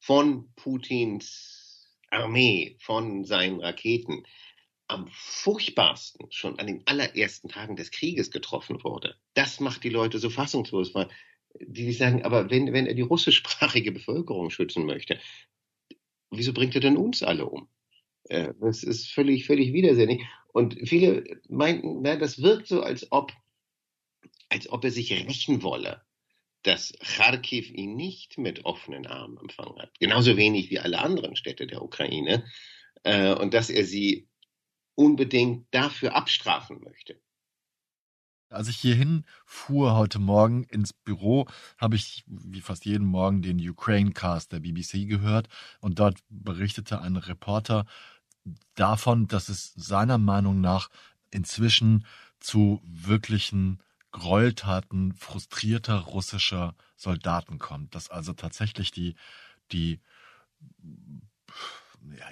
von 0.00 0.52
Putins 0.54 1.88
Armee, 2.10 2.76
von 2.80 3.24
seinen 3.24 3.60
Raketen 3.60 4.24
am 4.86 5.08
furchtbarsten 5.10 6.30
schon 6.30 6.58
an 6.58 6.66
den 6.66 6.86
allerersten 6.86 7.48
Tagen 7.48 7.76
des 7.76 7.90
Krieges 7.90 8.30
getroffen 8.30 8.84
wurde. 8.84 9.16
Das 9.32 9.60
macht 9.60 9.82
die 9.82 9.88
Leute 9.88 10.18
so 10.18 10.30
fassungslos, 10.30 10.94
weil 10.94 11.08
die 11.60 11.92
sagen, 11.92 12.24
aber 12.24 12.50
wenn, 12.50 12.72
wenn 12.72 12.86
er 12.86 12.94
die 12.94 13.02
russischsprachige 13.02 13.92
Bevölkerung 13.92 14.50
schützen 14.50 14.86
möchte, 14.86 15.18
wieso 16.30 16.52
bringt 16.52 16.74
er 16.74 16.80
denn 16.80 16.96
uns 16.96 17.22
alle 17.22 17.46
um? 17.46 17.68
Äh, 18.24 18.54
das 18.60 18.82
ist 18.82 19.12
völlig, 19.12 19.46
völlig 19.46 19.72
widersinnig. 19.72 20.22
Und 20.52 20.76
viele 20.88 21.24
meinten, 21.48 22.02
na, 22.02 22.16
das 22.16 22.42
wirkt 22.42 22.68
so, 22.68 22.82
als 22.82 23.10
ob, 23.12 23.32
als 24.48 24.70
ob 24.70 24.84
er 24.84 24.90
sich 24.90 25.12
rächen 25.12 25.62
wolle 25.62 26.02
dass 26.64 26.94
Kharkiv 26.98 27.70
ihn 27.70 27.94
nicht 27.94 28.38
mit 28.38 28.64
offenen 28.64 29.06
Armen 29.06 29.38
empfangen 29.38 29.78
hat. 29.78 29.92
Genauso 30.00 30.36
wenig 30.36 30.70
wie 30.70 30.80
alle 30.80 30.98
anderen 30.98 31.36
Städte 31.36 31.66
der 31.66 31.82
Ukraine. 31.82 32.44
Äh, 33.04 33.34
und 33.34 33.54
dass 33.54 33.70
er 33.70 33.84
sie 33.84 34.28
unbedingt 34.94 35.66
dafür 35.72 36.16
abstrafen 36.16 36.80
möchte. 36.82 37.20
Als 38.54 38.68
ich 38.68 38.76
hierhin 38.76 39.24
fuhr 39.44 39.94
heute 39.96 40.18
Morgen 40.18 40.64
ins 40.64 40.92
Büro, 40.92 41.46
habe 41.76 41.96
ich 41.96 42.24
wie 42.26 42.60
fast 42.60 42.84
jeden 42.84 43.06
Morgen 43.06 43.42
den 43.42 43.58
Ukraine 43.68 44.12
Cast 44.12 44.52
der 44.52 44.60
BBC 44.60 45.08
gehört 45.08 45.48
und 45.80 45.98
dort 45.98 46.18
berichtete 46.28 47.00
ein 47.00 47.16
Reporter 47.16 47.84
davon, 48.74 49.26
dass 49.26 49.48
es 49.48 49.72
seiner 49.74 50.18
Meinung 50.18 50.60
nach 50.60 50.88
inzwischen 51.30 52.06
zu 52.38 52.80
wirklichen 52.84 53.80
Gräueltaten 54.12 55.14
frustrierter 55.14 55.98
russischer 55.98 56.76
Soldaten 56.96 57.58
kommt, 57.58 57.94
dass 57.94 58.08
also 58.08 58.32
tatsächlich 58.32 58.92
die, 58.92 59.16
die 59.72 60.00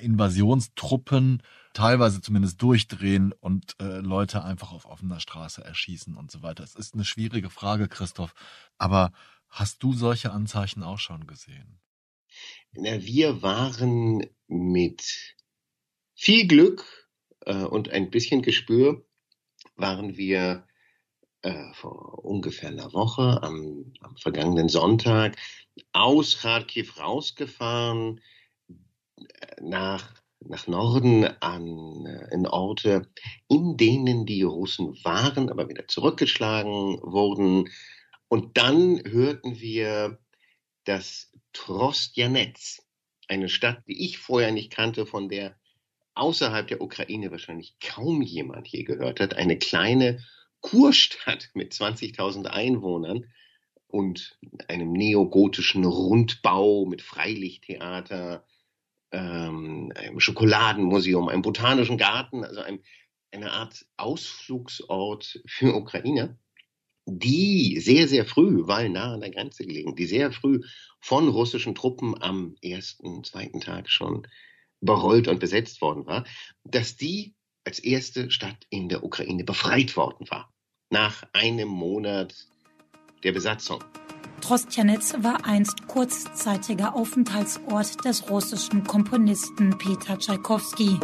Invasionstruppen 0.01 1.43
teilweise 1.73 2.21
zumindest 2.21 2.61
durchdrehen 2.61 3.33
und 3.41 3.77
äh, 3.81 3.99
Leute 3.99 4.45
einfach 4.45 4.73
auf 4.73 4.85
offener 4.85 5.21
Straße 5.21 5.65
erschießen 5.65 6.17
und 6.17 6.31
so 6.31 6.43
weiter. 6.43 6.63
Es 6.63 6.75
ist 6.75 6.95
eine 6.95 7.05
schwierige 7.05 7.51
Frage, 7.51 7.89
Christoph, 7.89 8.35
aber 8.79 9.13
hast 9.49 9.83
du 9.83 9.93
solche 9.93 10.33
Anzeichen 10.33 10.83
auch 10.83 10.99
schon 10.99 11.27
gesehen? 11.27 11.81
Na, 12.73 13.03
wir 13.03 13.43
waren 13.43 14.27
mit 14.49 15.37
viel 16.15 16.47
Glück 16.47 17.09
äh, 17.41 17.65
und 17.65 17.91
ein 17.91 18.11
bisschen 18.11 18.43
Gespür 18.43 19.05
waren 19.77 20.17
wir 20.17 20.67
äh, 21.43 21.73
vor 21.75 22.25
ungefähr 22.25 22.69
einer 22.69 22.93
Woche, 22.93 23.43
am, 23.43 23.93
am 24.01 24.17
vergangenen 24.17 24.69
Sonntag, 24.69 25.37
aus 25.93 26.39
Kharkiv 26.39 26.99
rausgefahren, 26.99 28.21
nach, 29.61 30.15
nach 30.41 30.67
Norden 30.67 31.25
an, 31.41 32.07
äh, 32.07 32.35
in 32.35 32.47
Orte, 32.47 33.09
in 33.49 33.77
denen 33.77 34.27
die 34.27 34.43
Russen 34.43 34.97
waren, 35.05 35.51
aber 35.51 35.69
wieder 35.69 35.89
zurückgeschlagen 35.89 37.01
wurden. 37.03 37.71
Und 38.29 38.57
dann 38.57 39.03
hörten 39.05 39.61
wir, 39.61 40.19
dass 40.85 41.33
Trostjanetz, 41.53 42.87
eine 43.29 43.49
Stadt, 43.49 43.83
die 43.87 44.05
ich 44.05 44.19
vorher 44.19 44.53
nicht 44.53 44.73
kannte, 44.73 45.07
von 45.07 45.29
der 45.29 45.57
außerhalb 46.15 46.67
der 46.67 46.81
Ukraine 46.81 47.31
wahrscheinlich 47.31 47.77
kaum 47.81 48.21
jemand 48.21 48.69
je 48.69 48.83
gehört 48.85 49.21
hat, 49.21 49.35
eine 49.35 49.59
kleine 49.59 50.23
Kurstadt 50.61 51.51
mit 51.55 51.73
20.000 51.73 52.47
Einwohnern 52.47 53.27
und 53.87 54.39
einem 54.69 54.93
neogotischen 54.93 55.85
Rundbau 55.85 56.87
mit 56.87 57.03
Freilichttheater, 57.03 58.45
ähm, 59.13 59.93
einem 59.95 60.21
Schokoladenmuseum, 60.21 61.29
einem 61.29 61.43
botanischen 61.43 61.99
Garten, 61.99 62.45
also 62.45 62.61
einem, 62.61 62.81
eine 63.31 63.53
Art 63.53 63.87
Ausflugsort 63.97 65.41
für 65.47 65.75
Ukrainer, 65.75 66.39
die 67.07 67.81
sehr, 67.81 68.09
sehr 68.09 68.25
früh, 68.25 68.67
weil 68.67 68.89
nah 68.89 69.15
an 69.15 69.21
der 69.21 69.31
Grenze 69.31 69.65
gelegen, 69.65 69.97
die 69.97 70.07
sehr 70.07 70.33
früh 70.33 70.61
von 71.01 71.29
russischen 71.29 71.75
Truppen 71.75 72.21
am 72.21 72.55
ersten, 72.63 73.25
zweiten 73.25 73.61
Tag 73.61 73.89
schon 73.89 74.27
berollt 74.81 75.29
und 75.29 75.41
besetzt 75.41 75.81
worden 75.81 76.07
war, 76.07 76.25
dass 76.65 76.97
die 76.97 77.35
als 77.65 77.79
erste 77.79 78.31
Stadt 78.31 78.67
in 78.71 78.89
der 78.89 79.05
Ukraine 79.05 79.45
befreit 79.45 79.97
worden 79.97 80.29
war 80.31 80.53
nach 80.91 81.25
einem 81.33 81.69
Monat 81.69 82.35
der 83.23 83.33
Besatzung. 83.33 83.83
Trostjanetz 84.43 85.15
war 85.21 85.47
einst 85.47 85.87
kurzzeitiger 85.87 86.97
Aufenthaltsort 86.97 88.05
des 88.05 88.29
russischen 88.29 88.83
Komponisten 88.83 89.79
Peter 89.79 90.19
Tschaikowski. 90.19 90.99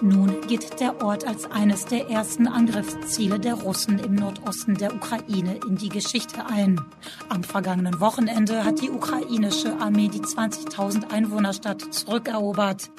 Nun 0.00 0.40
geht 0.48 0.80
der 0.80 1.00
Ort 1.00 1.24
als 1.24 1.48
eines 1.48 1.84
der 1.84 2.08
ersten 2.10 2.48
Angriffsziele 2.48 3.38
der 3.38 3.54
Russen 3.54 4.00
im 4.00 4.16
Nordosten 4.16 4.74
der 4.74 4.92
Ukraine 4.94 5.60
in 5.68 5.76
die 5.76 5.90
Geschichte 5.90 6.44
ein. 6.44 6.80
Am 7.28 7.44
vergangenen 7.44 8.00
Wochenende 8.00 8.64
hat 8.64 8.82
die 8.82 8.90
ukrainische 8.90 9.78
Armee 9.78 10.08
die 10.08 10.20
20.000 10.20 11.12
Einwohnerstadt 11.12 11.94
zurückerobert. 11.94 12.90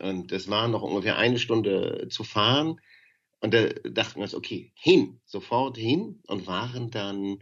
Und 0.00 0.32
es 0.32 0.48
war 0.48 0.68
noch 0.68 0.82
ungefähr 0.82 1.18
eine 1.18 1.38
Stunde 1.38 2.08
zu 2.10 2.24
fahren. 2.24 2.80
Und 3.40 3.52
da 3.52 3.66
dachten 3.68 4.16
wir 4.16 4.22
uns, 4.22 4.34
okay, 4.34 4.72
hin, 4.74 5.20
sofort 5.26 5.76
hin 5.76 6.22
und 6.26 6.46
waren 6.46 6.90
dann 6.90 7.40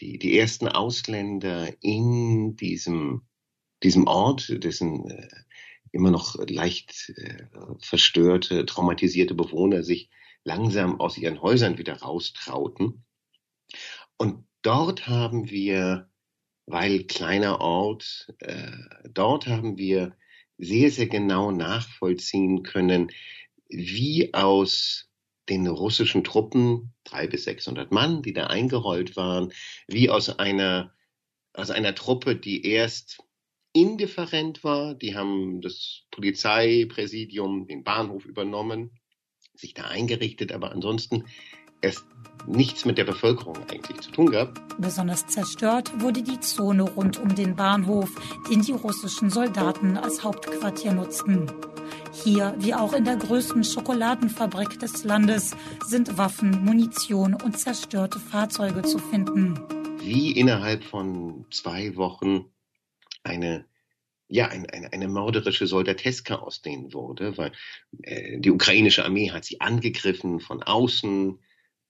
die, 0.00 0.18
die 0.18 0.38
ersten 0.38 0.68
Ausländer 0.68 1.72
in 1.80 2.56
diesem, 2.56 3.22
diesem 3.82 4.06
Ort, 4.06 4.62
dessen 4.62 5.10
äh, 5.10 5.28
immer 5.92 6.10
noch 6.10 6.36
leicht 6.48 7.12
äh, 7.16 7.46
verstörte, 7.80 8.66
traumatisierte 8.66 9.34
Bewohner 9.34 9.82
sich 9.82 10.10
langsam 10.44 11.00
aus 11.00 11.18
ihren 11.18 11.40
Häusern 11.40 11.78
wieder 11.78 11.96
raustrauten. 11.96 13.04
Und 14.16 14.46
dort 14.62 15.08
haben 15.08 15.50
wir, 15.50 16.10
weil 16.66 17.04
kleiner 17.04 17.60
Ort, 17.60 18.32
äh, 18.38 18.72
dort 19.10 19.46
haben 19.46 19.76
wir 19.76 20.16
sehr, 20.58 20.90
sehr 20.90 21.08
genau 21.08 21.50
nachvollziehen 21.50 22.62
können, 22.62 23.10
wie 23.68 24.32
aus 24.32 25.05
den 25.48 25.66
russischen 25.66 26.24
Truppen, 26.24 26.94
drei 27.04 27.26
bis 27.26 27.44
sechshundert 27.44 27.92
Mann, 27.92 28.22
die 28.22 28.32
da 28.32 28.48
eingerollt 28.48 29.16
waren, 29.16 29.52
wie 29.86 30.10
aus 30.10 30.28
einer, 30.28 30.94
aus 31.52 31.70
einer 31.70 31.94
Truppe, 31.94 32.36
die 32.36 32.66
erst 32.66 33.18
indifferent 33.72 34.64
war, 34.64 34.94
die 34.94 35.14
haben 35.14 35.60
das 35.60 36.02
Polizeipräsidium, 36.10 37.66
den 37.66 37.84
Bahnhof 37.84 38.24
übernommen, 38.24 38.98
sich 39.54 39.74
da 39.74 39.84
eingerichtet, 39.84 40.52
aber 40.52 40.72
ansonsten 40.72 41.24
es 41.80 42.04
nichts 42.46 42.84
mit 42.84 42.98
der 42.98 43.04
Bevölkerung 43.04 43.56
eigentlich 43.68 44.00
zu 44.00 44.10
tun 44.10 44.30
gab. 44.30 44.60
Besonders 44.78 45.26
zerstört 45.26 45.92
wurde 46.00 46.22
die 46.22 46.40
Zone 46.40 46.82
rund 46.82 47.18
um 47.18 47.34
den 47.34 47.56
Bahnhof, 47.56 48.10
den 48.50 48.62
die 48.62 48.72
russischen 48.72 49.30
Soldaten 49.30 49.96
als 49.96 50.22
Hauptquartier 50.22 50.92
nutzten. 50.92 51.50
Hier, 52.12 52.54
wie 52.58 52.74
auch 52.74 52.92
in 52.92 53.04
der 53.04 53.16
größten 53.16 53.64
Schokoladenfabrik 53.64 54.78
des 54.78 55.04
Landes, 55.04 55.56
sind 55.84 56.18
Waffen, 56.18 56.64
Munition 56.64 57.34
und 57.34 57.58
zerstörte 57.58 58.18
Fahrzeuge 58.18 58.82
zu 58.82 58.98
finden. 58.98 59.58
Wie 60.00 60.32
innerhalb 60.32 60.84
von 60.84 61.46
zwei 61.50 61.96
Wochen 61.96 62.46
eine 63.22 63.66
ja, 64.28 64.48
ein, 64.48 64.68
eine, 64.70 64.92
eine 64.92 65.06
mörderische 65.06 65.68
Soldateska 65.68 66.36
aus 66.36 66.60
denen 66.60 66.92
wurde, 66.92 67.38
weil 67.38 67.52
äh, 68.02 68.40
die 68.40 68.50
ukrainische 68.50 69.04
Armee 69.04 69.30
hat 69.30 69.44
sie 69.44 69.60
angegriffen 69.60 70.40
von 70.40 70.64
außen. 70.64 71.38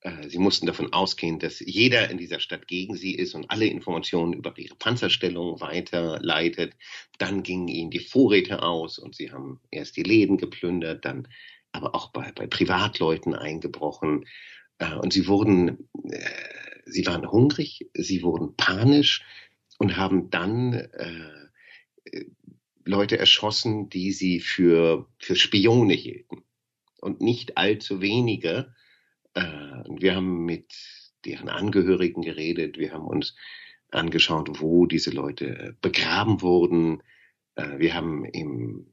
Äh, 0.06 0.28
sie 0.28 0.38
mussten 0.38 0.66
davon 0.66 0.92
ausgehen, 0.92 1.40
dass 1.40 1.58
jeder 1.58 2.08
in 2.10 2.18
dieser 2.18 2.38
Stadt 2.38 2.68
gegen 2.68 2.94
sie 2.94 3.14
ist 3.14 3.34
und 3.34 3.50
alle 3.50 3.66
Informationen 3.66 4.34
über 4.34 4.56
ihre 4.56 4.76
Panzerstellung 4.76 5.60
weiterleitet. 5.60 6.74
Dann 7.18 7.42
gingen 7.42 7.66
ihnen 7.66 7.90
die 7.90 7.98
Vorräte 7.98 8.62
aus 8.62 8.98
und 8.98 9.16
sie 9.16 9.32
haben 9.32 9.60
erst 9.72 9.96
die 9.96 10.04
Läden 10.04 10.36
geplündert, 10.36 11.04
dann 11.04 11.26
aber 11.72 11.94
auch 11.94 12.12
bei, 12.12 12.30
bei 12.32 12.46
Privatleuten 12.46 13.34
eingebrochen. 13.34 14.26
Äh, 14.78 14.94
und 14.94 15.12
sie 15.12 15.26
wurden, 15.26 15.88
äh, 16.04 16.20
sie 16.84 17.04
waren 17.06 17.28
hungrig, 17.28 17.90
sie 17.94 18.22
wurden 18.22 18.54
panisch 18.56 19.24
und 19.78 19.96
haben 19.96 20.30
dann 20.30 20.88
Leute 22.84 23.18
erschossen, 23.18 23.90
die 23.90 24.12
sie 24.12 24.38
für, 24.38 25.06
für 25.18 25.34
Spione 25.34 25.92
hielten. 25.92 26.44
Und 27.00 27.20
nicht 27.20 27.58
allzu 27.58 28.00
wenige. 28.00 28.72
Äh, 29.36 29.84
wir 29.88 30.16
haben 30.16 30.44
mit 30.44 30.74
deren 31.24 31.48
Angehörigen 31.48 32.22
geredet. 32.22 32.78
Wir 32.78 32.92
haben 32.92 33.06
uns 33.06 33.36
angeschaut, 33.90 34.60
wo 34.60 34.86
diese 34.86 35.10
Leute 35.10 35.76
begraben 35.82 36.40
wurden. 36.40 37.02
Äh, 37.54 37.78
wir 37.78 37.94
haben 37.94 38.24
im, 38.24 38.92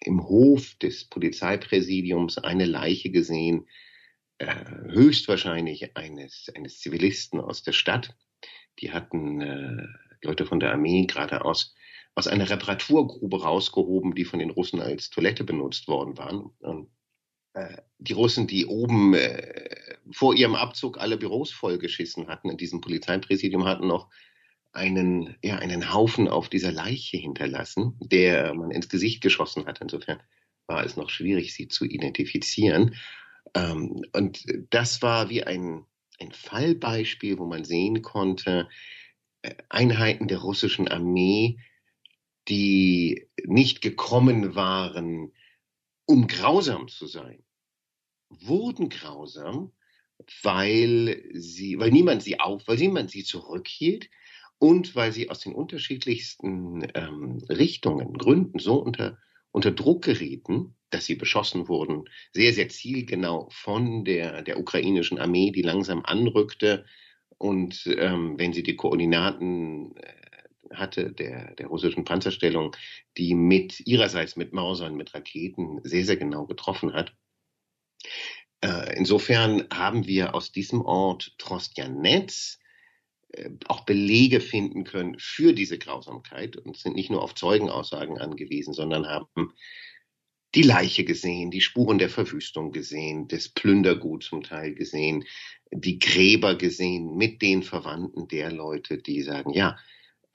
im 0.00 0.24
Hof 0.24 0.76
des 0.76 1.04
Polizeipräsidiums 1.04 2.38
eine 2.38 2.64
Leiche 2.64 3.10
gesehen, 3.10 3.66
äh, 4.38 4.54
höchstwahrscheinlich 4.92 5.96
eines, 5.96 6.50
eines 6.54 6.78
Zivilisten 6.78 7.40
aus 7.40 7.62
der 7.62 7.72
Stadt. 7.72 8.16
Die 8.78 8.92
hatten 8.92 9.40
äh, 9.40 9.86
Leute 10.22 10.46
von 10.46 10.60
der 10.60 10.72
Armee 10.72 11.06
geradeaus 11.06 11.74
aus 12.14 12.28
einer 12.28 12.48
Reparaturgrube 12.48 13.42
rausgehoben, 13.42 14.14
die 14.14 14.24
von 14.24 14.38
den 14.38 14.50
Russen 14.50 14.80
als 14.80 15.10
Toilette 15.10 15.42
benutzt 15.42 15.88
worden 15.88 16.16
waren. 16.16 16.50
Und, 16.60 16.84
äh, 16.84 16.90
die 17.98 18.12
Russen, 18.12 18.46
die 18.46 18.66
oben 18.66 19.14
äh, 19.14 19.96
vor 20.10 20.34
ihrem 20.34 20.54
Abzug 20.54 20.98
alle 20.98 21.16
Büros 21.16 21.50
vollgeschissen 21.50 22.28
hatten 22.28 22.50
in 22.50 22.56
diesem 22.56 22.80
Polizeipräsidium, 22.80 23.64
hatten 23.64 23.86
noch 23.86 24.08
einen, 24.72 25.36
ja, 25.42 25.56
einen 25.56 25.92
Haufen 25.92 26.28
auf 26.28 26.48
dieser 26.48 26.72
Leiche 26.72 27.16
hinterlassen, 27.16 27.96
der 28.00 28.54
man 28.54 28.70
ins 28.70 28.88
Gesicht 28.88 29.22
geschossen 29.22 29.66
hat. 29.66 29.80
Insofern 29.80 30.20
war 30.66 30.84
es 30.84 30.96
noch 30.96 31.10
schwierig, 31.10 31.54
sie 31.54 31.68
zu 31.68 31.84
identifizieren. 31.84 32.94
Ähm, 33.54 34.04
und 34.12 34.44
das 34.70 35.02
war 35.02 35.30
wie 35.30 35.42
ein, 35.42 35.84
ein 36.20 36.32
Fallbeispiel, 36.32 37.38
wo 37.38 37.46
man 37.46 37.64
sehen 37.64 38.02
konnte, 38.02 38.68
äh, 39.42 39.54
Einheiten 39.68 40.28
der 40.28 40.38
russischen 40.38 40.88
Armee 40.88 41.58
die 42.48 43.28
nicht 43.44 43.82
gekommen 43.82 44.54
waren, 44.54 45.32
um 46.08 46.26
grausam 46.26 46.88
zu 46.88 47.06
sein, 47.06 47.44
wurden 48.30 48.88
grausam, 48.88 49.72
weil 50.42 51.22
sie, 51.34 51.78
weil 51.78 51.90
niemand 51.90 52.22
sie 52.22 52.40
auf, 52.40 52.66
weil 52.66 52.78
niemand 52.78 53.10
sie 53.10 53.24
zurückhielt 53.24 54.08
und 54.58 54.96
weil 54.96 55.12
sie 55.12 55.30
aus 55.30 55.40
den 55.40 55.54
unterschiedlichsten 55.54 56.88
ähm, 56.94 57.38
Richtungen, 57.50 58.16
Gründen 58.16 58.58
so 58.58 58.82
unter, 58.82 59.18
unter 59.52 59.70
Druck 59.70 60.02
gerieten, 60.02 60.74
dass 60.90 61.04
sie 61.04 61.14
beschossen 61.14 61.68
wurden, 61.68 62.04
sehr, 62.32 62.54
sehr 62.54 62.70
zielgenau 62.70 63.48
von 63.52 64.04
der, 64.04 64.42
der 64.42 64.58
ukrainischen 64.58 65.18
Armee, 65.18 65.50
die 65.50 65.62
langsam 65.62 66.04
anrückte. 66.04 66.86
Und 67.36 67.86
ähm, 67.98 68.38
wenn 68.38 68.54
sie 68.54 68.62
die 68.62 68.76
Koordinaten 68.76 69.94
äh, 69.96 70.27
hatte, 70.72 71.12
der, 71.12 71.54
der 71.54 71.66
russischen 71.66 72.04
Panzerstellung, 72.04 72.76
die 73.16 73.34
mit 73.34 73.80
ihrerseits 73.86 74.36
mit 74.36 74.52
Mausern, 74.52 74.96
mit 74.96 75.14
Raketen 75.14 75.80
sehr, 75.82 76.04
sehr 76.04 76.16
genau 76.16 76.46
getroffen 76.46 76.92
hat. 76.92 77.14
Äh, 78.60 78.96
insofern 78.96 79.66
haben 79.72 80.06
wir 80.06 80.34
aus 80.34 80.52
diesem 80.52 80.80
Ort 80.82 81.34
Trostjanetz 81.38 82.58
äh, 83.32 83.50
auch 83.66 83.84
Belege 83.84 84.40
finden 84.40 84.84
können 84.84 85.16
für 85.18 85.52
diese 85.52 85.78
Grausamkeit 85.78 86.56
und 86.56 86.76
sind 86.76 86.96
nicht 86.96 87.10
nur 87.10 87.22
auf 87.22 87.34
Zeugenaussagen 87.34 88.18
angewiesen, 88.18 88.72
sondern 88.72 89.06
haben 89.06 89.52
die 90.54 90.62
Leiche 90.62 91.04
gesehen, 91.04 91.50
die 91.50 91.60
Spuren 91.60 91.98
der 91.98 92.08
Verwüstung 92.08 92.72
gesehen, 92.72 93.28
das 93.28 93.48
Plündergut 93.50 94.24
zum 94.24 94.42
Teil 94.42 94.74
gesehen, 94.74 95.24
die 95.70 95.98
Gräber 95.98 96.56
gesehen 96.56 97.16
mit 97.16 97.42
den 97.42 97.62
Verwandten 97.62 98.28
der 98.28 98.50
Leute, 98.50 98.98
die 98.98 99.22
sagen, 99.22 99.52
ja, 99.52 99.76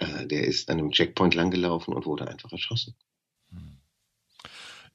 äh, 0.03 0.27
der 0.27 0.45
ist 0.45 0.69
an 0.69 0.79
einem 0.79 0.91
Checkpoint 0.91 1.35
langgelaufen 1.35 1.93
und 1.93 2.05
wurde 2.05 2.27
einfach 2.27 2.51
erschossen. 2.51 2.95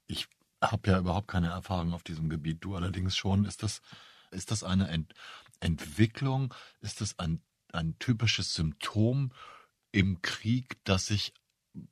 Ich 0.06 0.26
habe 0.62 0.90
ja 0.90 0.98
überhaupt 0.98 1.28
keine 1.28 1.48
Erfahrung 1.48 1.92
auf 1.92 2.02
diesem 2.02 2.28
Gebiet. 2.28 2.58
Du 2.60 2.74
allerdings 2.74 3.16
schon. 3.16 3.44
Ist 3.44 3.62
das, 3.62 3.80
ist 4.30 4.50
das 4.50 4.64
eine 4.64 4.88
Ent 4.88 5.14
Entwicklung? 5.60 6.54
Ist 6.80 7.00
das 7.00 7.18
ein, 7.18 7.42
ein 7.72 7.98
typisches 7.98 8.54
Symptom 8.54 9.32
im 9.92 10.22
Krieg, 10.22 10.76
dass 10.84 11.06
sich 11.06 11.32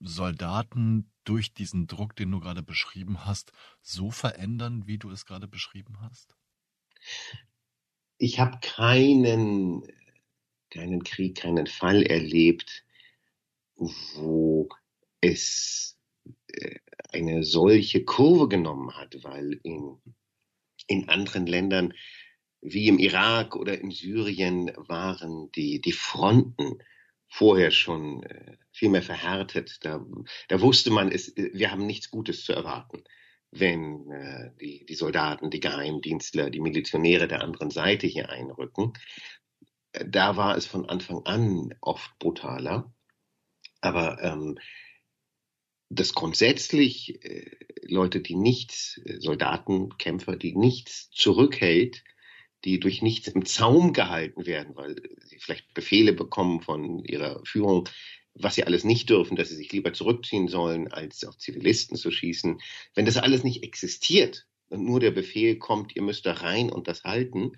Soldaten 0.01 1.11
durch 1.25 1.55
diesen 1.55 1.87
Druck, 1.87 2.17
den 2.17 2.31
du 2.31 2.41
gerade 2.41 2.63
beschrieben 2.63 3.25
hast, 3.25 3.53
so 3.83 4.11
verändern, 4.11 4.87
wie 4.87 4.99
du 4.99 5.11
es 5.11 5.27
gerade 5.27 5.49
beschrieben 5.49 6.01
hast? 6.01 6.37
Ich 8.19 8.41
habe 8.41 8.59
keinen, 8.63 9.83
keinen 10.71 11.03
Krieg, 11.05 11.37
keinen 11.37 11.67
Fall 11.67 12.03
erlebt, 12.03 12.86
wo 13.77 14.69
es 15.21 15.99
äh, 16.49 16.79
eine 17.13 17.45
solche 17.45 18.05
Kurve 18.05 18.49
genommen 18.49 18.97
hat, 18.97 19.23
weil 19.23 19.61
in, 19.63 19.99
in 20.87 21.09
anderen 21.09 21.47
Ländern 21.47 21.95
wie 22.61 22.89
im 22.89 22.99
Irak 22.99 23.55
oder 23.55 23.81
in 23.81 23.91
Syrien 23.91 24.73
waren 24.77 25.51
die, 25.53 25.81
die 25.81 25.93
Fronten 25.93 26.79
vorher 27.29 27.71
schon 27.71 28.23
äh, 28.25 28.57
viel 28.73 28.89
mehr 28.89 29.03
verhärtet. 29.03 29.79
Da, 29.83 30.05
da 30.49 30.61
wusste 30.61 30.91
man, 30.91 31.13
es, 31.13 31.35
wir 31.37 31.71
haben 31.71 31.87
nichts 31.87 32.11
Gutes 32.11 32.45
zu 32.45 32.53
erwarten, 32.53 33.05
wenn 33.51 34.11
äh, 34.11 34.51
die, 34.61 34.85
die 34.87 34.95
Soldaten, 34.95 35.51
die 35.51 35.61
Geheimdienstler, 35.61 36.51
die 36.51 36.61
Milizionäre 36.61 37.29
der 37.29 37.43
anderen 37.43 37.71
Seite 37.71 38.07
hier 38.07 38.31
einrücken. 38.31 38.93
Da 39.93 40.37
war 40.37 40.57
es 40.57 40.67
von 40.67 40.89
Anfang 40.89 41.25
an 41.25 41.75
oft 41.81 42.19
brutaler. 42.19 42.93
Aber 43.87 44.21
ähm, 44.21 44.59
dass 45.91 46.13
grundsätzlich 46.13 47.25
äh, 47.25 47.57
Leute, 47.83 48.21
die 48.21 48.35
nichts, 48.35 49.01
äh, 49.05 49.21
Soldaten, 49.21 49.97
Kämpfer, 49.97 50.35
die 50.35 50.57
nichts 50.57 51.09
zurückhält, 51.13 52.03
die 52.65 52.81
durch 52.81 53.01
nichts 53.01 53.29
im 53.29 53.47
Zaum 53.47 53.93
gehalten 53.93 54.45
werden, 54.45 54.75
weil 54.75 54.97
sie 55.25 55.39
vielleicht 55.39 55.73
Befehle 55.73 56.13
bekommen 56.13 56.63
von 56.63 57.05
ihrer 57.05 57.45
Führung, 57.45 57.89
was 58.35 58.57
sie 58.57 58.65
alles 58.65 58.83
nicht 58.83 59.09
dürfen, 59.09 59.37
dass 59.37 59.51
sie 59.51 59.57
sich 59.57 59.71
lieber 59.71 59.93
zurückziehen 59.93 60.49
sollen, 60.49 60.89
als 60.89 61.23
auf 61.25 61.39
Zivilisten 61.39 61.97
zu 61.97 62.11
schießen. 62.11 62.59
Wenn 62.97 63.07
das 63.07 63.19
alles 63.19 63.45
nicht 63.45 63.63
existiert 63.63 64.49
und 64.69 64.85
nur 64.85 64.99
der 64.99 65.13
Befehl 65.13 65.61
kommt, 65.61 65.95
ihr 65.95 66.03
müsst 66.03 66.27
da 66.27 66.33
rein 66.33 66.71
und 66.71 66.89
das 66.89 67.05
halten, 67.05 67.53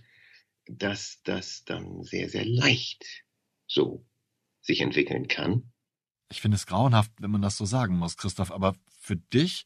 dass 0.66 1.22
das 1.24 1.64
dann 1.64 2.02
sehr, 2.02 2.28
sehr 2.28 2.44
leicht 2.44 3.24
so 3.66 4.04
sich 4.60 4.82
entwickeln 4.82 5.26
kann. 5.26 5.72
Ich 6.30 6.40
finde 6.40 6.56
es 6.56 6.66
grauenhaft, 6.66 7.10
wenn 7.18 7.30
man 7.30 7.42
das 7.42 7.56
so 7.56 7.64
sagen 7.64 7.96
muss, 7.96 8.16
Christoph, 8.16 8.52
aber 8.52 8.74
für 9.00 9.16
dich, 9.16 9.64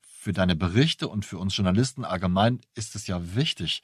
für 0.00 0.32
deine 0.32 0.56
Berichte 0.56 1.08
und 1.08 1.24
für 1.24 1.38
uns 1.38 1.56
Journalisten 1.56 2.04
allgemein 2.04 2.60
ist 2.74 2.94
es 2.96 3.06
ja 3.06 3.34
wichtig, 3.34 3.82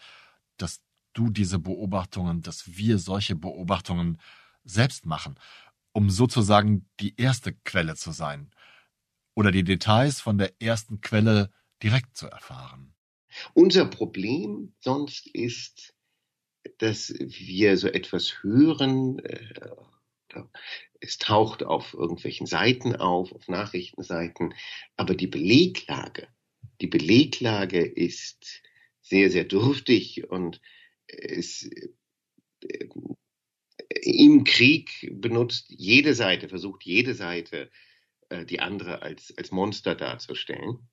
dass 0.57 0.83
du 1.13 1.31
diese 1.31 1.59
Beobachtungen, 1.59 2.43
dass 2.43 2.77
wir 2.77 2.99
solche 2.99 3.35
Beobachtungen 3.35 4.19
selbst 4.65 5.07
machen, 5.07 5.39
um 5.93 6.11
sozusagen 6.11 6.89
die 7.01 7.15
erste 7.17 7.53
Quelle 7.53 7.97
zu 7.97 8.13
sein 8.13 8.51
oder 9.35 9.51
die 9.51 9.65
Details 9.65 10.21
von 10.21 10.39
der 10.39 10.61
ersten 10.61 11.01
Quelle 11.01 11.51
direkt 11.83 12.17
zu 12.17 12.27
erfahren. 12.27 12.95
Unser 13.55 13.87
Problem 13.87 14.75
sonst 14.81 15.27
ist, 15.29 15.95
dass 16.79 17.13
wir 17.19 17.77
so 17.77 17.89
etwas 17.89 18.43
hören, 18.43 19.19
äh, 19.21 19.55
es 21.01 21.19
taucht 21.19 21.63
auf 21.65 21.95
irgendwelchen 21.95 22.47
Seiten 22.47 22.97
auf, 22.97 23.33
auf 23.33 23.49
Nachrichtenseiten, 23.49 24.55
aber 24.97 25.15
die 25.15 25.27
Beleglage, 25.27 26.29
die 26.81 26.87
Beleglage 26.87 27.85
ist 27.85 28.63
sehr, 29.01 29.31
sehr 29.31 29.45
dürftig 29.45 30.31
und 30.31 30.61
es, 31.07 31.69
äh, 32.63 32.89
im 34.03 34.45
Krieg 34.45 35.11
benutzt 35.13 35.67
jede 35.69 36.15
Seite, 36.15 36.49
versucht 36.49 36.85
jede 36.85 37.15
Seite, 37.15 37.71
äh, 38.29 38.45
die 38.45 38.61
andere 38.61 39.03
als, 39.03 39.37
als 39.37 39.51
Monster 39.51 39.95
darzustellen. 39.95 40.89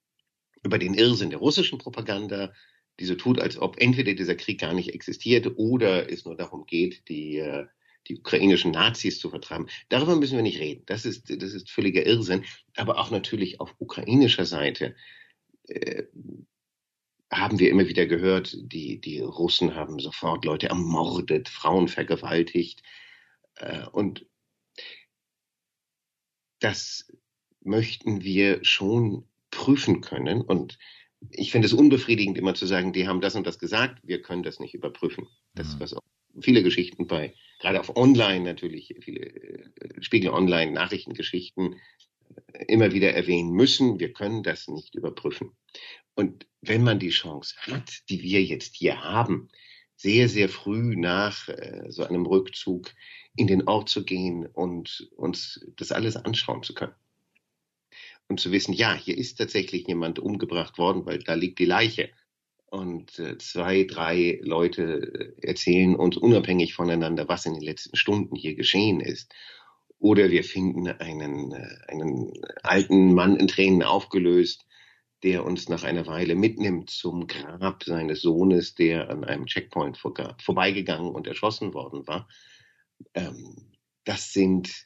Über 0.64 0.78
den 0.78 0.94
Irrsinn 0.94 1.30
der 1.30 1.40
russischen 1.40 1.78
Propaganda, 1.78 2.54
die 3.00 3.06
so 3.06 3.16
tut, 3.16 3.40
als 3.40 3.58
ob 3.58 3.80
entweder 3.80 4.14
dieser 4.14 4.36
Krieg 4.36 4.60
gar 4.60 4.74
nicht 4.74 4.94
existiert 4.94 5.48
oder 5.56 6.12
es 6.12 6.26
nur 6.26 6.36
darum 6.36 6.66
geht, 6.66 7.08
die, 7.08 7.38
äh, 7.38 7.68
die 8.08 8.18
ukrainischen 8.18 8.72
Nazis 8.72 9.20
zu 9.20 9.30
vertreiben. 9.30 9.68
Darüber 9.90 10.16
müssen 10.16 10.36
wir 10.36 10.44
nicht 10.44 10.60
reden. 10.60 10.84
Das 10.86 11.06
ist, 11.06 11.30
das 11.30 11.54
ist 11.54 11.70
völliger 11.70 12.06
Irrsinn. 12.06 12.46
Aber 12.76 12.98
auch 12.98 13.12
natürlich 13.12 13.60
auf 13.60 13.76
ukrainischer 13.80 14.46
Seite 14.46 14.96
äh, 15.68 16.04
haben 17.32 17.60
wir 17.60 17.70
immer 17.70 17.88
wieder 17.88 18.08
gehört, 18.08 18.58
die, 18.60 19.00
die 19.00 19.20
Russen 19.20 19.76
haben 19.76 20.00
sofort 20.00 20.46
Leute 20.46 20.70
ermordet, 20.70 21.50
Frauen 21.50 21.88
vergewaltigt. 21.88 22.82
Äh, 23.56 23.86
und 23.92 24.26
das 26.60 27.12
möchten 27.62 28.24
wir 28.24 28.64
schon 28.64 29.28
prüfen 29.52 30.02
können. 30.02 30.42
Und 30.42 30.80
ich 31.30 31.52
finde 31.52 31.68
es 31.68 31.74
unbefriedigend, 31.74 32.38
immer 32.38 32.56
zu 32.56 32.66
sagen, 32.66 32.94
die 32.94 33.08
haben 33.08 33.22
das 33.22 33.36
und 33.36 33.46
das 33.46 33.60
gesagt, 33.60 34.00
wir 34.04 34.22
können 34.22 34.44
das 34.44 34.60
nicht 34.60 34.74
überprüfen. 34.74 35.28
Das 35.54 35.68
ist 35.68 35.76
mhm. 35.76 35.80
was 35.82 35.94
auch 35.94 36.09
viele 36.42 36.64
Geschichten 36.64 37.08
bei, 37.08 37.34
gerade 37.60 37.80
auf 37.80 37.96
Online 37.96 38.44
natürlich, 38.44 38.96
viele 39.02 39.26
äh, 39.26 40.02
Spiegel 40.02 40.32
Online 40.32 40.72
Nachrichtengeschichten 40.72 41.76
äh, 42.54 42.66
immer 42.66 42.94
wieder 42.94 43.14
erwähnen 43.14 43.52
müssen. 43.52 44.00
Wir 44.00 44.14
können 44.14 44.44
das 44.44 44.68
nicht 44.68 44.96
überprüfen. 44.96 45.52
Und 46.16 46.48
wenn 46.62 46.84
man 46.84 47.00
die 47.00 47.10
Chance 47.10 47.56
hat, 47.62 48.10
die 48.10 48.22
wir 48.22 48.44
jetzt 48.44 48.76
hier 48.76 49.04
haben, 49.04 49.50
sehr, 49.96 50.30
sehr 50.30 50.48
früh 50.50 50.96
nach 50.96 51.50
äh, 51.50 51.86
so 51.90 52.04
einem 52.04 52.26
Rückzug 52.26 52.92
in 53.36 53.48
den 53.48 53.68
Ort 53.68 53.90
zu 53.90 54.06
gehen 54.06 54.46
und 54.46 55.10
uns 55.16 55.66
das 55.76 55.92
alles 55.92 56.16
anschauen 56.16 56.64
zu 56.64 56.74
können. 56.74 56.96
Und 58.28 58.40
zu 58.40 58.52
wissen, 58.52 58.74
ja, 58.74 58.94
hier 58.94 59.18
ist 59.18 59.36
tatsächlich 59.36 59.88
jemand 59.88 60.20
umgebracht 60.20 60.78
worden, 60.78 61.06
weil 61.06 61.20
da 61.20 61.34
liegt 61.34 61.60
die 61.60 61.66
Leiche 61.66 62.12
und 62.72 63.18
äh, 63.20 63.38
zwei, 63.38 63.84
drei 63.84 64.40
Leute 64.42 65.36
erzählen 65.42 65.96
uns 65.96 66.18
unabhängig 66.18 66.74
voneinander, 66.74 67.28
was 67.28 67.46
in 67.46 67.54
den 67.54 67.64
letzten 67.64 67.96
Stunden 67.96 68.36
hier 68.36 68.56
geschehen 68.56 69.00
ist. 69.00 69.34
Oder 69.98 70.30
wir 70.30 70.44
finden 70.44 70.88
einen, 70.88 71.52
äh, 71.52 71.78
einen 71.88 72.34
alten 72.64 73.14
Mann 73.14 73.36
in 73.36 73.48
Tränen 73.48 73.84
aufgelöst, 73.84 74.66
der 75.24 75.46
uns 75.46 75.68
nach 75.68 75.84
einer 75.84 76.08
Weile 76.08 76.36
mitnimmt 76.36 76.90
zum 76.90 77.28
Grab 77.28 77.84
seines 77.84 78.22
Sohnes, 78.22 78.76
der 78.76 79.10
an 79.10 79.24
einem 79.26 79.48
Checkpoint 79.48 79.98
vorbeigegangen 79.98 81.12
und 81.12 81.28
erschossen 81.28 81.74
worden 81.74 82.08
war. 82.08 82.30
Ähm, 83.14 83.74
das 84.06 84.32
sind 84.32 84.86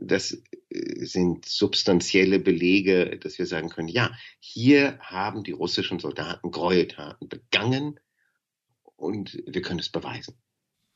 das 0.00 0.32
äh, 0.70 1.04
sind 1.04 1.44
substanzielle 1.46 2.38
Belege, 2.38 3.18
dass 3.18 3.38
wir 3.38 3.46
sagen 3.46 3.68
können, 3.68 3.88
ja, 3.88 4.12
hier 4.40 4.98
haben 5.00 5.44
die 5.44 5.52
russischen 5.52 5.98
Soldaten 5.98 6.50
Gräueltaten 6.50 7.28
begangen 7.28 7.98
und 8.96 9.42
wir 9.46 9.62
können 9.62 9.80
es 9.80 9.88
beweisen. 9.88 10.36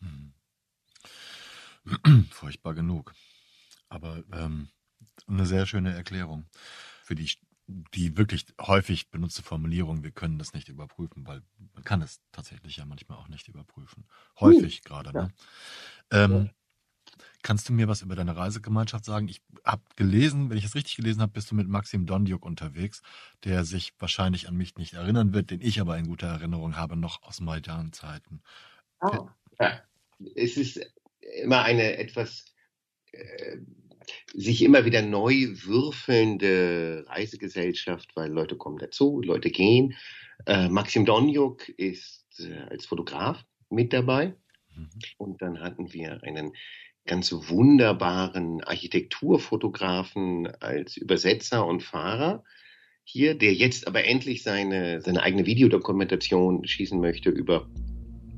Hm. 0.01 0.33
Furchtbar 2.31 2.75
genug. 2.75 3.15
Aber 3.89 4.25
ähm, 4.33 4.69
eine 5.27 5.47
sehr 5.47 5.67
schöne 5.67 5.95
Erklärung 5.95 6.47
für 7.03 7.15
die, 7.15 7.31
die 7.67 8.17
wirklich 8.17 8.47
häufig 8.61 9.11
benutzte 9.11 9.43
Formulierung, 9.43 10.03
wir 10.03 10.11
können 10.11 10.39
das 10.39 10.55
nicht 10.55 10.69
überprüfen, 10.69 11.27
weil 11.27 11.43
man 11.75 11.85
kann 11.85 12.03
es 12.03 12.21
tatsächlich 12.33 12.77
ja 12.77 12.85
manchmal 12.85 13.19
auch 13.19 13.29
nicht 13.29 13.49
überprüfen. 13.49 14.07
Häufig 14.41 14.77
hm. 14.77 14.83
gerade. 14.85 15.13
Ne? 15.13 15.33
Ähm, 16.11 16.33
ja. 16.33 16.51
Kannst 17.43 17.69
du 17.69 17.73
mir 17.73 17.89
was 17.89 18.03
über 18.03 18.17
deine 18.17 18.37
Reisegemeinschaft 18.37 19.05
sagen? 19.05 19.29
Ich 19.29 19.41
habe 19.65 19.83
gelesen, 19.97 20.51
wenn 20.51 20.59
ich 20.59 20.65
es 20.65 20.75
richtig 20.75 20.97
gelesen 20.97 21.23
habe, 21.23 21.33
bist 21.33 21.51
du 21.51 21.55
mit 21.55 21.69
Maxim 21.69 22.07
Dondiuk 22.07 22.45
unterwegs, 22.45 23.03
der 23.45 23.65
sich 23.65 23.93
wahrscheinlich 23.99 24.49
an 24.49 24.57
mich 24.57 24.77
nicht 24.77 24.95
erinnern 24.95 25.33
wird, 25.33 25.51
den 25.51 25.61
ich 25.61 25.81
aber 25.81 25.97
in 25.99 26.07
guter 26.07 26.29
Erinnerung 26.29 26.77
habe, 26.77 26.97
noch 26.97 27.23
aus 27.23 27.41
Maidan-Zeiten. 27.41 28.41
Oh. 29.01 29.29
Ja. 29.61 29.83
Es 30.35 30.57
ist 30.57 30.81
immer 31.43 31.63
eine 31.63 31.99
etwas 31.99 32.47
äh, 33.13 33.59
sich 34.35 34.63
immer 34.63 34.85
wieder 34.85 35.03
neu 35.03 35.49
würfelnde 35.65 37.05
Reisegesellschaft, 37.09 38.15
weil 38.15 38.31
Leute 38.31 38.57
kommen 38.57 38.79
dazu, 38.79 39.21
Leute 39.23 39.51
gehen. 39.51 39.95
Äh, 40.47 40.69
Maxim 40.69 41.05
Donjuk 41.05 41.69
ist 41.71 42.25
äh, 42.41 42.59
als 42.71 42.87
Fotograf 42.87 43.45
mit 43.71 43.93
dabei. 43.93 44.35
Mhm. 44.75 44.89
Und 45.19 45.43
dann 45.43 45.61
hatten 45.61 45.93
wir 45.93 46.23
einen 46.23 46.53
ganz 47.07 47.33
wunderbaren 47.33 48.63
Architekturfotografen 48.63 50.49
als 50.61 50.97
Übersetzer 50.97 51.67
und 51.67 51.83
Fahrer 51.83 52.45
hier, 53.05 53.37
der 53.39 53.55
jetzt 53.55 53.87
aber 53.87 54.05
endlich 54.05 54.43
seine, 54.43 55.01
seine 55.01 55.23
eigene 55.23 55.47
Videodokumentation 55.47 56.67
schießen 56.67 57.01
möchte 57.01 57.31
über 57.31 57.69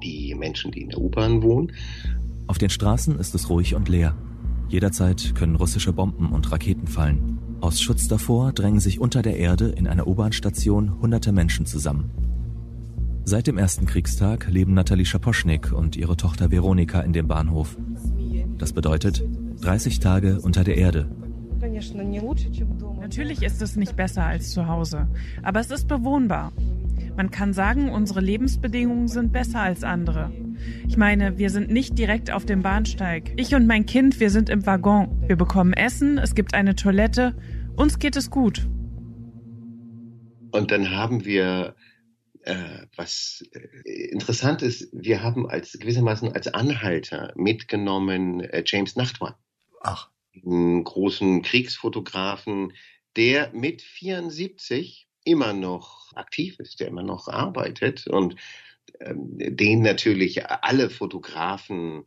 die 0.02 0.34
Menschen, 0.34 0.70
die 0.70 0.82
in 0.82 0.90
der 0.90 1.00
U-Bahn 1.00 1.42
wohnen. 1.42 1.72
Auf 2.46 2.58
den 2.58 2.70
Straßen 2.70 3.18
ist 3.18 3.34
es 3.34 3.48
ruhig 3.48 3.74
und 3.74 3.88
leer. 3.88 4.16
Jederzeit 4.68 5.34
können 5.34 5.56
russische 5.56 5.94
Bomben 5.94 6.32
und 6.32 6.52
Raketen 6.52 6.86
fallen. 6.86 7.38
Aus 7.60 7.80
Schutz 7.80 8.06
davor 8.08 8.52
drängen 8.52 8.80
sich 8.80 9.00
unter 9.00 9.22
der 9.22 9.38
Erde 9.38 9.70
in 9.70 9.88
einer 9.88 10.06
U-Bahn-Station 10.06 11.00
hunderte 11.00 11.32
Menschen 11.32 11.64
zusammen. 11.64 12.10
Seit 13.24 13.46
dem 13.46 13.58
ersten 13.58 13.86
Kriegstag 13.86 14.48
leben 14.48 14.74
Nathalie 14.74 15.04
Schaposchnik 15.04 15.72
und 15.72 15.96
ihre 15.96 16.16
Tochter 16.16 16.50
Veronika 16.50 17.00
in 17.00 17.12
dem 17.12 17.26
Bahnhof. 17.28 17.76
Das 18.58 18.72
bedeutet 18.72 19.22
30 19.60 20.00
Tage 20.00 20.40
unter 20.40 20.64
der 20.64 20.76
Erde. 20.76 21.08
Natürlich 23.00 23.42
ist 23.42 23.62
es 23.62 23.76
nicht 23.76 23.96
besser 23.96 24.24
als 24.24 24.50
zu 24.50 24.68
Hause, 24.68 25.08
aber 25.42 25.60
es 25.60 25.70
ist 25.70 25.88
bewohnbar. 25.88 26.52
Man 27.16 27.30
kann 27.30 27.52
sagen, 27.52 27.90
unsere 27.90 28.20
Lebensbedingungen 28.20 29.08
sind 29.08 29.32
besser 29.32 29.60
als 29.60 29.82
andere. 29.82 30.30
Ich 30.86 30.96
meine, 30.96 31.38
wir 31.38 31.50
sind 31.50 31.70
nicht 31.70 31.98
direkt 31.98 32.30
auf 32.30 32.44
dem 32.44 32.62
Bahnsteig. 32.62 33.32
Ich 33.36 33.54
und 33.54 33.66
mein 33.66 33.86
Kind, 33.86 34.20
wir 34.20 34.30
sind 34.30 34.48
im 34.48 34.66
Waggon. 34.66 35.08
Wir 35.26 35.36
bekommen 35.36 35.72
Essen, 35.72 36.18
es 36.18 36.34
gibt 36.34 36.54
eine 36.54 36.76
Toilette, 36.76 37.34
uns 37.76 37.98
geht 37.98 38.16
es 38.16 38.30
gut. 38.30 38.68
Und 40.52 40.70
dann 40.70 40.90
haben 40.90 41.24
wir 41.24 41.74
äh, 42.48 42.86
was 42.96 43.44
äh, 43.52 44.08
interessant 44.08 44.62
ist, 44.62 44.88
wir 44.92 45.22
haben 45.22 45.48
als 45.48 45.72
gewissermaßen 45.78 46.32
als 46.32 46.48
Anhalter 46.48 47.32
mitgenommen 47.36 48.40
äh, 48.40 48.64
James 48.66 48.96
Nachtwan. 48.96 49.34
Ach. 49.82 50.10
Einen 50.34 50.84
großen 50.84 51.42
Kriegsfotografen, 51.42 52.72
der 53.16 53.52
mit 53.52 53.82
74 53.82 55.08
immer 55.24 55.52
noch 55.52 56.12
aktiv 56.14 56.58
ist, 56.58 56.80
der 56.80 56.88
immer 56.88 57.02
noch 57.02 57.28
arbeitet 57.28 58.06
und 58.06 58.36
ähm, 59.00 59.36
den 59.36 59.82
natürlich 59.82 60.46
alle 60.46 60.88
Fotografen 60.88 62.06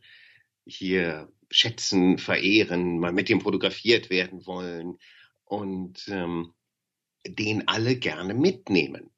hier 0.66 1.32
schätzen, 1.52 2.18
verehren, 2.18 3.00
mal 3.00 3.12
mit 3.12 3.30
dem 3.30 3.42
fotografiert 3.42 4.10
werden 4.10 4.46
wollen 4.48 4.98
und 5.44 6.08
ähm, 6.08 6.54
den 7.28 7.68
alle 7.68 7.98
gerne 7.98 8.34
mitnehmen. 8.34 9.12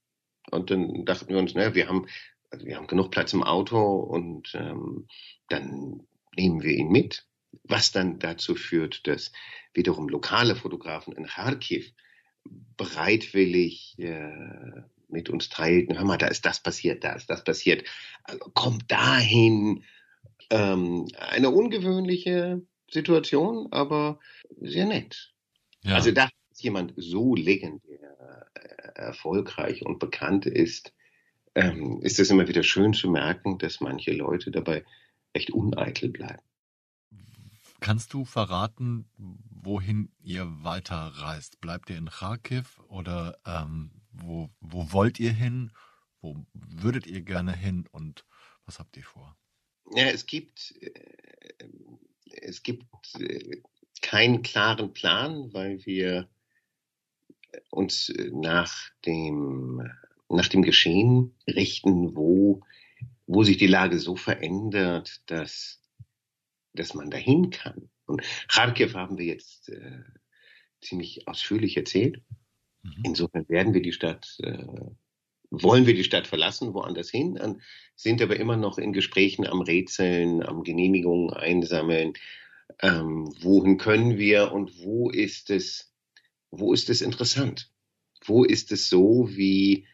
Und 0.53 0.71
dann 0.71 1.05
dachten 1.05 1.29
wir 1.29 1.37
uns, 1.37 1.53
naja, 1.53 1.75
wir 1.75 1.87
haben, 1.87 2.07
also 2.49 2.65
wir 2.65 2.77
haben 2.77 2.87
genug 2.87 3.11
Platz 3.11 3.33
im 3.33 3.43
Auto 3.43 3.79
und 3.79 4.53
ähm, 4.55 5.07
dann 5.49 6.07
nehmen 6.35 6.61
wir 6.61 6.71
ihn 6.71 6.89
mit. 6.89 7.25
Was 7.63 7.91
dann 7.91 8.19
dazu 8.19 8.55
führt, 8.55 9.05
dass 9.07 9.31
wiederum 9.73 10.09
lokale 10.09 10.55
Fotografen 10.55 11.13
in 11.13 11.27
Kharkiv 11.27 11.93
bereitwillig 12.77 13.95
äh, 13.99 14.83
mit 15.07 15.29
uns 15.29 15.49
teilten, 15.49 15.97
hör 15.97 16.05
mal, 16.05 16.17
da 16.17 16.27
ist 16.27 16.45
das 16.45 16.61
passiert, 16.61 17.03
da 17.03 17.13
ist 17.13 17.29
das 17.29 17.43
passiert, 17.43 17.87
also, 18.23 18.39
kommt 18.53 18.91
dahin. 18.91 19.83
Ähm, 20.49 21.07
eine 21.17 21.51
ungewöhnliche 21.51 22.61
Situation, 22.89 23.67
aber 23.71 24.19
sehr 24.59 24.85
nett. 24.85 25.31
Ja. 25.83 25.95
Also 25.95 26.11
da 26.11 26.29
jemand 26.63 26.93
so 26.97 27.35
legendär 27.35 28.49
erfolgreich 28.95 29.85
und 29.85 29.99
bekannt 29.99 30.45
ist, 30.45 30.93
ähm, 31.55 32.01
ist 32.01 32.19
es 32.19 32.29
immer 32.29 32.47
wieder 32.47 32.63
schön 32.63 32.93
zu 32.93 33.09
merken, 33.09 33.57
dass 33.57 33.81
manche 33.81 34.11
Leute 34.11 34.51
dabei 34.51 34.83
echt 35.33 35.51
uneitel 35.51 36.09
bleiben. 36.09 36.41
Kannst 37.79 38.13
du 38.13 38.23
verraten, 38.23 39.05
wohin 39.17 40.09
ihr 40.23 40.47
weiterreist? 40.63 41.59
Bleibt 41.59 41.89
ihr 41.89 41.97
in 41.97 42.09
Kharkiv 42.09 42.79
oder 42.87 43.37
ähm, 43.45 43.91
wo, 44.11 44.49
wo 44.61 44.91
wollt 44.93 45.19
ihr 45.19 45.33
hin? 45.33 45.71
Wo 46.21 46.45
würdet 46.53 47.07
ihr 47.07 47.21
gerne 47.21 47.53
hin 47.53 47.85
und 47.91 48.25
was 48.65 48.79
habt 48.79 48.95
ihr 48.95 49.03
vor? 49.03 49.35
Ja, 49.93 50.05
es 50.05 50.25
gibt, 50.25 50.73
äh, 50.79 50.91
es 52.41 52.63
gibt 52.63 52.85
äh, 53.19 53.61
keinen 54.01 54.43
klaren 54.43 54.93
Plan, 54.93 55.53
weil 55.53 55.85
wir 55.85 56.29
uns 57.69 58.09
äh, 58.09 58.31
nach 58.33 58.73
dem, 59.05 59.89
nach 60.29 60.47
dem 60.47 60.61
Geschehen 60.61 61.35
richten, 61.47 62.15
wo, 62.15 62.61
wo 63.27 63.43
sich 63.43 63.57
die 63.57 63.67
Lage 63.67 63.99
so 63.99 64.15
verändert, 64.15 65.21
dass, 65.27 65.81
dass 66.73 66.93
man 66.93 67.09
dahin 67.09 67.49
kann. 67.49 67.89
Und 68.05 68.21
Kharkiv 68.47 68.95
haben 68.95 69.17
wir 69.17 69.25
jetzt 69.25 69.69
äh, 69.69 70.03
ziemlich 70.81 71.27
ausführlich 71.27 71.77
erzählt. 71.77 72.21
Mhm. 72.83 73.03
Insofern 73.03 73.47
werden 73.47 73.73
wir 73.73 73.81
die 73.81 73.93
Stadt 73.93 74.37
äh, 74.43 74.65
wollen 75.53 75.85
wir 75.85 75.93
die 75.93 76.03
Stadt 76.03 76.25
verlassen, 76.25 76.73
woanders 76.73 77.09
hin, 77.11 77.61
sind 77.95 78.21
aber 78.21 78.37
immer 78.37 78.57
noch 78.57 78.77
in 78.79 78.91
Gesprächen 78.91 79.45
am 79.45 79.61
Rätseln, 79.61 80.41
am 80.41 80.63
Genehmigungen 80.63 81.31
einsammeln. 81.31 82.13
Ähm, 82.81 83.31
wohin 83.39 83.77
können 83.77 84.17
wir 84.17 84.51
und 84.51 84.83
wo 84.83 85.11
ist 85.11 85.51
es, 85.51 85.92
wo 86.59 86.73
ist 86.73 86.89
es 86.89 87.01
interessant? 87.01 87.71
Wo 88.25 88.43
ist 88.43 88.71
es 88.71 88.89
so 88.89 89.27
wie 89.29 89.87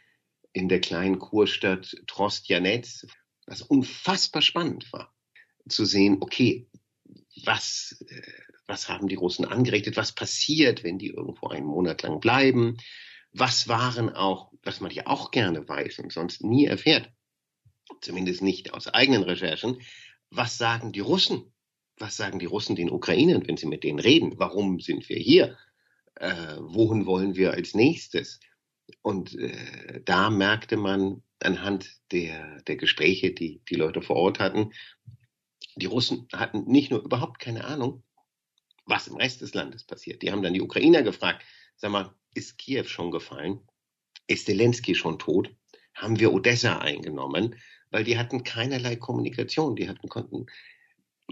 in 0.51 0.68
der 0.68 0.82
kleinen 0.82 1.20
Kurstadt 1.20 1.95
Trostjanetz, 2.05 3.07
was 3.45 3.62
unfassbar 3.62 4.41
spannend 4.41 4.91
war, 4.91 5.14
zu 5.68 5.86
sehen, 5.86 6.18
okay, 6.20 6.68
was, 7.45 8.03
äh, 8.10 8.22
was 8.68 8.89
haben 8.89 9.07
die 9.07 9.16
Russen 9.16 9.45
angerichtet, 9.45 9.95
was 9.95 10.12
passiert, 10.12 10.84
wenn 10.84 10.99
die 10.99 11.07
irgendwo 11.07 11.47
einen 11.47 11.66
Monat 11.66 12.01
lang 12.01 12.20
bleiben, 12.20 12.78
was 13.32 13.68
waren 13.68 14.10
auch, 14.10 14.51
was 14.64 14.82
man 14.82 14.91
ja 14.91 15.05
auch 15.07 15.32
gerne 15.32 15.68
weiß 15.68 15.99
und 15.99 16.12
sonst 16.12 16.43
nie 16.43 16.66
erfährt, 16.66 17.10
zumindest 18.01 18.41
nicht 18.41 18.74
aus 18.74 18.88
eigenen 18.88 19.24
Recherchen, 19.24 19.82
was 20.30 20.57
sagen 20.57 20.91
die 20.91 20.99
Russen? 20.99 21.53
Was 21.97 22.18
sagen 22.18 22.39
die 22.39 22.45
Russen 22.45 22.76
den 22.76 22.91
Ukrainern, 22.91 23.45
wenn 23.47 23.57
sie 23.57 23.66
mit 23.66 23.84
denen 23.84 23.99
reden? 23.99 24.34
Warum 24.38 24.80
sind 24.80 25.10
wir 25.10 25.18
hier? 25.18 25.57
Äh, 26.20 26.58
wohin 26.60 27.06
wollen 27.06 27.36
wir 27.36 27.54
als 27.54 27.74
nächstes? 27.74 28.40
Und 29.02 29.36
äh, 29.36 30.02
da 30.04 30.30
merkte 30.30 30.76
man 30.76 31.24
anhand 31.40 31.98
der, 32.12 32.62
der 32.64 32.76
Gespräche, 32.76 33.32
die 33.32 33.62
die 33.70 33.76
Leute 33.76 34.02
vor 34.02 34.18
Ort 34.18 34.40
hatten, 34.40 34.72
die 35.76 35.86
Russen 35.86 36.28
hatten 36.34 36.66
nicht 36.66 36.92
nur 36.92 37.02
überhaupt 37.02 37.40
keine 37.40 37.64
Ahnung, 37.64 38.04
was 38.86 39.08
im 39.08 39.16
Rest 39.16 39.40
des 39.42 39.54
Landes 39.54 39.86
passiert. 39.86 40.22
Die 40.22 40.32
haben 40.32 40.42
dann 40.42 40.54
die 40.54 40.62
Ukrainer 40.62 41.04
gefragt, 41.04 41.46
sag 41.78 41.92
mal, 41.92 42.14
ist 42.34 42.58
Kiew 42.58 42.84
schon 42.84 43.12
gefallen? 43.12 43.62
Ist 44.28 44.46
Zelensky 44.46 44.96
schon 44.96 45.20
tot? 45.20 45.56
Haben 45.96 46.20
wir 46.20 46.34
Odessa 46.34 46.80
eingenommen? 46.80 47.56
Weil 47.92 48.04
die 48.04 48.18
hatten 48.18 48.44
keinerlei 48.44 48.98
Kommunikation, 48.98 49.76
die 49.76 49.88
hatten, 49.88 50.10
konnten, 50.10 50.48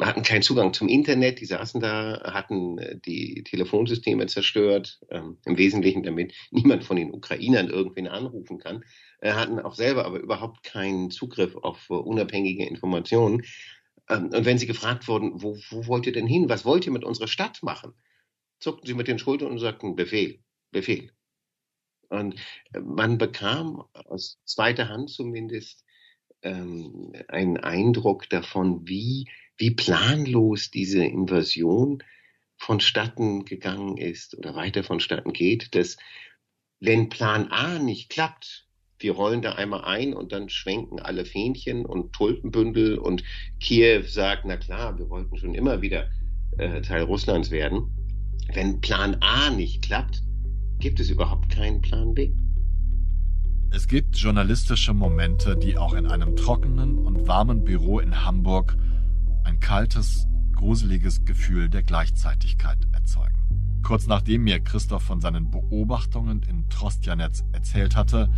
hatten 0.02 0.24
keinen 0.24 0.42
Zugang 0.44 0.74
zum 0.74 0.88
Internet, 0.88 1.40
die 1.40 1.46
saßen 1.46 1.82
da, 1.82 2.22
hatten 2.34 2.78
äh, 2.78 3.00
die 3.00 3.44
Telefonsysteme 3.44 4.28
zerstört, 4.28 5.00
ähm, 5.10 5.38
im 5.46 5.58
Wesentlichen 5.58 6.04
damit 6.04 6.34
niemand 6.52 6.84
von 6.84 6.98
den 6.98 7.12
Ukrainern 7.14 7.70
irgendwen 7.70 8.08
anrufen 8.08 8.60
kann, 8.60 8.84
äh, 9.22 9.32
hatten 9.34 9.60
auch 9.60 9.76
selber 9.76 10.06
aber 10.06 10.20
überhaupt 10.20 10.64
keinen 10.64 11.10
Zugriff 11.10 11.56
auf 11.56 11.90
uh, 11.90 11.96
unabhängige 11.96 12.66
Informationen. 12.66 13.44
Ähm, 14.10 14.26
und 14.34 14.46
wenn 14.46 14.58
sie 14.58 14.68
gefragt 14.68 15.08
wurden, 15.08 15.42
wo, 15.42 15.58
wo 15.70 15.88
wollt 15.88 16.06
ihr 16.06 16.14
denn 16.14 16.28
hin? 16.28 16.50
Was 16.50 16.66
wollt 16.66 16.86
ihr 16.86 16.94
mit 16.94 17.04
unserer 17.04 17.28
Stadt 17.28 17.64
machen? 17.64 17.94
Zuckten 18.60 18.88
sie 18.88 18.94
mit 18.94 19.08
den 19.08 19.20
Schultern 19.20 19.52
und 19.52 19.60
sagten, 19.60 19.96
Befehl. 19.96 20.40
Befehl. 20.72 21.12
Und 22.10 22.36
man 22.80 23.18
bekam 23.18 23.84
aus 23.94 24.40
zweiter 24.46 24.90
Hand 24.90 25.10
zumindest 25.10 25.84
ähm, 26.42 27.14
einen 27.28 27.58
Eindruck 27.58 28.30
davon, 28.30 28.88
wie, 28.88 29.28
wie 29.58 29.72
planlos 29.72 30.72
diese 30.72 31.04
Invasion 31.04 32.04
vonstatten 32.58 33.46
gegangen 33.46 33.98
ist 33.98 34.38
oder 34.38 34.56
weiter 34.56 34.84
vonstatten 34.84 35.34
geht, 35.34 35.76
dass 35.76 35.98
wenn 36.80 37.10
Plan 37.10 37.48
A 37.52 37.80
nicht 37.80 38.10
klappt, 38.10 38.68
wir 39.00 39.14
rollen 39.14 39.42
da 39.42 39.54
einmal 39.54 39.84
ein 39.86 40.14
und 40.14 40.32
dann 40.32 40.50
schwenken 40.50 41.00
alle 41.00 41.26
Fähnchen 41.26 41.86
und 41.86 42.14
Tulpenbündel 42.14 42.98
und 42.98 43.24
Kiew 43.60 44.04
sagt, 44.04 44.46
na 44.46 44.58
klar, 44.58 44.98
wir 44.98 45.10
wollten 45.10 45.38
schon 45.38 45.54
immer 45.54 45.82
wieder 45.82 46.10
äh, 46.58 46.82
Teil 46.82 47.04
Russlands 47.04 47.52
werden. 47.52 47.92
Wenn 48.54 48.82
Plan 48.82 49.18
A 49.22 49.52
nicht 49.52 49.84
klappt, 49.84 50.24
gibt 50.80 51.00
es 51.00 51.10
überhaupt 51.10 51.50
keinen 51.50 51.82
Plan 51.82 52.14
B. 52.14 52.32
Es 53.72 53.88
gibt 53.88 54.16
journalistische 54.16 54.94
Momente, 54.94 55.58
die 55.58 55.78
auch 55.78 55.94
in 55.94 56.08
einem 56.08 56.36
trockenen 56.36 56.98
und 56.98 57.28
warmen 57.28 57.64
Büro 57.64 58.00
in 58.00 58.24
Hamburg 58.24 58.78
ein 59.48 59.62
kaltes, 59.62 60.28
gruseliges 60.56 61.24
Gefühl 61.24 61.70
der 61.70 61.82
Gleichzeitigkeit 61.82 62.78
erzeugen. 62.92 63.38
Kurz 63.82 64.06
nachdem 64.06 64.44
mir 64.44 64.60
Christoph 64.60 65.04
von 65.04 65.22
seinen 65.22 65.50
Beobachtungen 65.50 66.44
in 66.50 66.68
Trostjanetz 66.68 67.46
erzählt 67.54 67.96
hatte, 67.96 68.30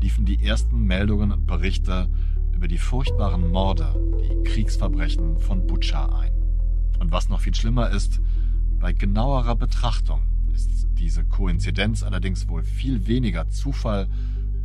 liefen 0.00 0.24
die 0.24 0.42
ersten 0.42 0.80
Meldungen 0.80 1.30
und 1.30 1.46
Berichte 1.46 2.08
über 2.54 2.68
die 2.68 2.78
furchtbaren 2.78 3.50
Morde, 3.50 3.94
die 4.22 4.44
Kriegsverbrechen 4.44 5.38
von 5.38 5.66
Butscha 5.66 6.20
ein. 6.20 6.32
Und 7.00 7.12
was 7.12 7.28
noch 7.28 7.40
viel 7.40 7.54
schlimmer 7.54 7.90
ist, 7.90 8.22
bei 8.80 8.94
genauerer 8.94 9.56
Betrachtung 9.56 10.22
ist 10.54 10.88
diese 10.98 11.22
Koinzidenz 11.24 12.02
allerdings 12.02 12.48
wohl 12.48 12.62
viel 12.62 13.06
weniger 13.06 13.50
Zufall 13.50 14.08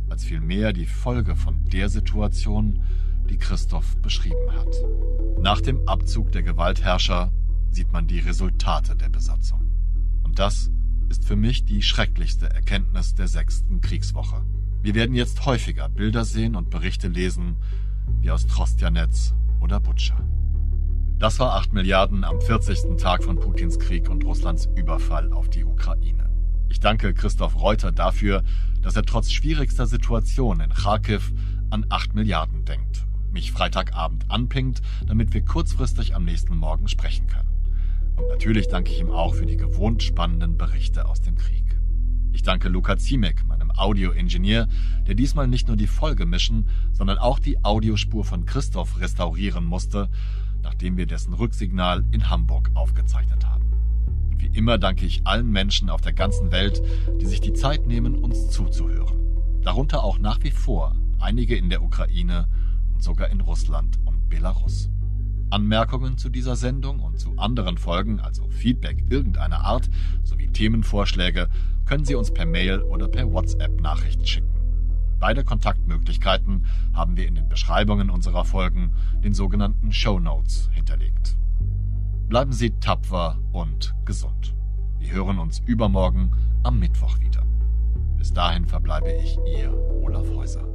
als 0.08 0.24
vielmehr 0.24 0.72
die 0.72 0.86
Folge 0.86 1.36
von 1.36 1.66
der 1.66 1.90
Situation, 1.90 2.80
die 3.32 3.38
Christoph 3.38 3.96
beschrieben 4.02 4.52
hat. 4.52 4.76
Nach 5.40 5.62
dem 5.62 5.88
Abzug 5.88 6.32
der 6.32 6.42
Gewaltherrscher 6.42 7.32
sieht 7.70 7.90
man 7.90 8.06
die 8.06 8.18
Resultate 8.18 8.94
der 8.94 9.08
Besatzung. 9.08 9.62
Und 10.22 10.38
das 10.38 10.70
ist 11.08 11.24
für 11.24 11.34
mich 11.34 11.64
die 11.64 11.80
schrecklichste 11.80 12.50
Erkenntnis 12.50 13.14
der 13.14 13.28
sechsten 13.28 13.80
Kriegswoche. 13.80 14.44
Wir 14.82 14.94
werden 14.94 15.14
jetzt 15.14 15.46
häufiger 15.46 15.88
Bilder 15.88 16.26
sehen 16.26 16.56
und 16.56 16.68
Berichte 16.68 17.08
lesen, 17.08 17.56
wie 18.20 18.30
aus 18.30 18.46
Trostjanetz 18.46 19.34
oder 19.60 19.80
Butscha. 19.80 20.20
Das 21.18 21.38
war 21.38 21.54
8 21.54 21.72
Milliarden 21.72 22.24
am 22.24 22.38
40. 22.38 23.00
Tag 23.00 23.24
von 23.24 23.40
Putins 23.40 23.78
Krieg 23.78 24.10
und 24.10 24.24
Russlands 24.24 24.68
Überfall 24.76 25.32
auf 25.32 25.48
die 25.48 25.64
Ukraine. 25.64 26.28
Ich 26.68 26.80
danke 26.80 27.14
Christoph 27.14 27.58
Reuter 27.58 27.92
dafür, 27.92 28.42
dass 28.82 28.96
er 28.96 29.04
trotz 29.04 29.30
schwierigster 29.30 29.86
Situation 29.86 30.60
in 30.60 30.70
Kharkiv 30.70 31.32
an 31.70 31.86
8 31.88 32.14
Milliarden 32.14 32.66
denkt 32.66 33.06
mich 33.32 33.52
Freitagabend 33.52 34.30
anpingt, 34.30 34.82
damit 35.06 35.34
wir 35.34 35.44
kurzfristig 35.44 36.14
am 36.14 36.24
nächsten 36.24 36.56
Morgen 36.56 36.88
sprechen 36.88 37.26
können. 37.26 37.48
Und 38.16 38.28
natürlich 38.28 38.68
danke 38.68 38.92
ich 38.92 39.00
ihm 39.00 39.10
auch 39.10 39.34
für 39.34 39.46
die 39.46 39.56
gewohnt 39.56 40.02
spannenden 40.02 40.56
Berichte 40.56 41.06
aus 41.06 41.20
dem 41.22 41.36
Krieg. 41.36 41.64
Ich 42.32 42.42
danke 42.42 42.68
Luca 42.68 42.96
Ziemek, 42.96 43.46
meinem 43.46 43.70
Audioingenieur, 43.70 44.66
der 45.06 45.14
diesmal 45.14 45.46
nicht 45.46 45.68
nur 45.68 45.76
die 45.76 45.86
Folge 45.86 46.24
mischen, 46.24 46.68
sondern 46.92 47.18
auch 47.18 47.38
die 47.38 47.62
Audiospur 47.62 48.24
von 48.24 48.46
Christoph 48.46 48.98
restaurieren 49.00 49.64
musste, 49.64 50.08
nachdem 50.62 50.96
wir 50.96 51.06
dessen 51.06 51.34
Rücksignal 51.34 52.04
in 52.10 52.30
Hamburg 52.30 52.70
aufgezeichnet 52.74 53.46
haben. 53.46 53.64
Und 54.30 54.40
wie 54.40 54.46
immer 54.46 54.78
danke 54.78 55.04
ich 55.04 55.26
allen 55.26 55.50
Menschen 55.50 55.90
auf 55.90 56.00
der 56.00 56.14
ganzen 56.14 56.52
Welt, 56.52 56.82
die 57.20 57.26
sich 57.26 57.40
die 57.40 57.52
Zeit 57.52 57.86
nehmen, 57.86 58.14
uns 58.14 58.48
zuzuhören. 58.50 59.18
Darunter 59.62 60.02
auch 60.02 60.18
nach 60.18 60.42
wie 60.42 60.50
vor 60.50 60.94
einige 61.20 61.56
in 61.56 61.70
der 61.70 61.82
Ukraine 61.82 62.48
sogar 63.02 63.28
in 63.30 63.40
Russland 63.40 63.98
und 64.04 64.28
Belarus. 64.28 64.88
Anmerkungen 65.50 66.16
zu 66.16 66.30
dieser 66.30 66.56
Sendung 66.56 67.00
und 67.00 67.18
zu 67.18 67.36
anderen 67.36 67.76
Folgen, 67.76 68.20
also 68.20 68.48
Feedback 68.48 69.04
irgendeiner 69.10 69.64
Art, 69.64 69.90
sowie 70.22 70.48
Themenvorschläge, 70.48 71.48
können 71.84 72.04
Sie 72.04 72.14
uns 72.14 72.32
per 72.32 72.46
Mail 72.46 72.80
oder 72.82 73.08
per 73.08 73.30
WhatsApp-Nachricht 73.30 74.26
schicken. 74.26 74.48
Beide 75.18 75.44
Kontaktmöglichkeiten 75.44 76.64
haben 76.94 77.16
wir 77.16 77.28
in 77.28 77.34
den 77.34 77.48
Beschreibungen 77.48 78.08
unserer 78.08 78.44
Folgen, 78.44 78.92
den 79.22 79.34
sogenannten 79.34 79.92
Show 79.92 80.18
Notes, 80.18 80.70
hinterlegt. 80.72 81.36
Bleiben 82.28 82.52
Sie 82.52 82.70
tapfer 82.80 83.38
und 83.52 83.94
gesund. 84.04 84.54
Wir 84.98 85.12
hören 85.12 85.38
uns 85.38 85.60
übermorgen 85.66 86.32
am 86.62 86.78
Mittwoch 86.78 87.20
wieder. 87.20 87.44
Bis 88.16 88.32
dahin 88.32 88.64
verbleibe 88.64 89.12
ich 89.12 89.36
Ihr 89.46 89.72
Olaf 90.02 90.26
Häuser. 90.34 90.71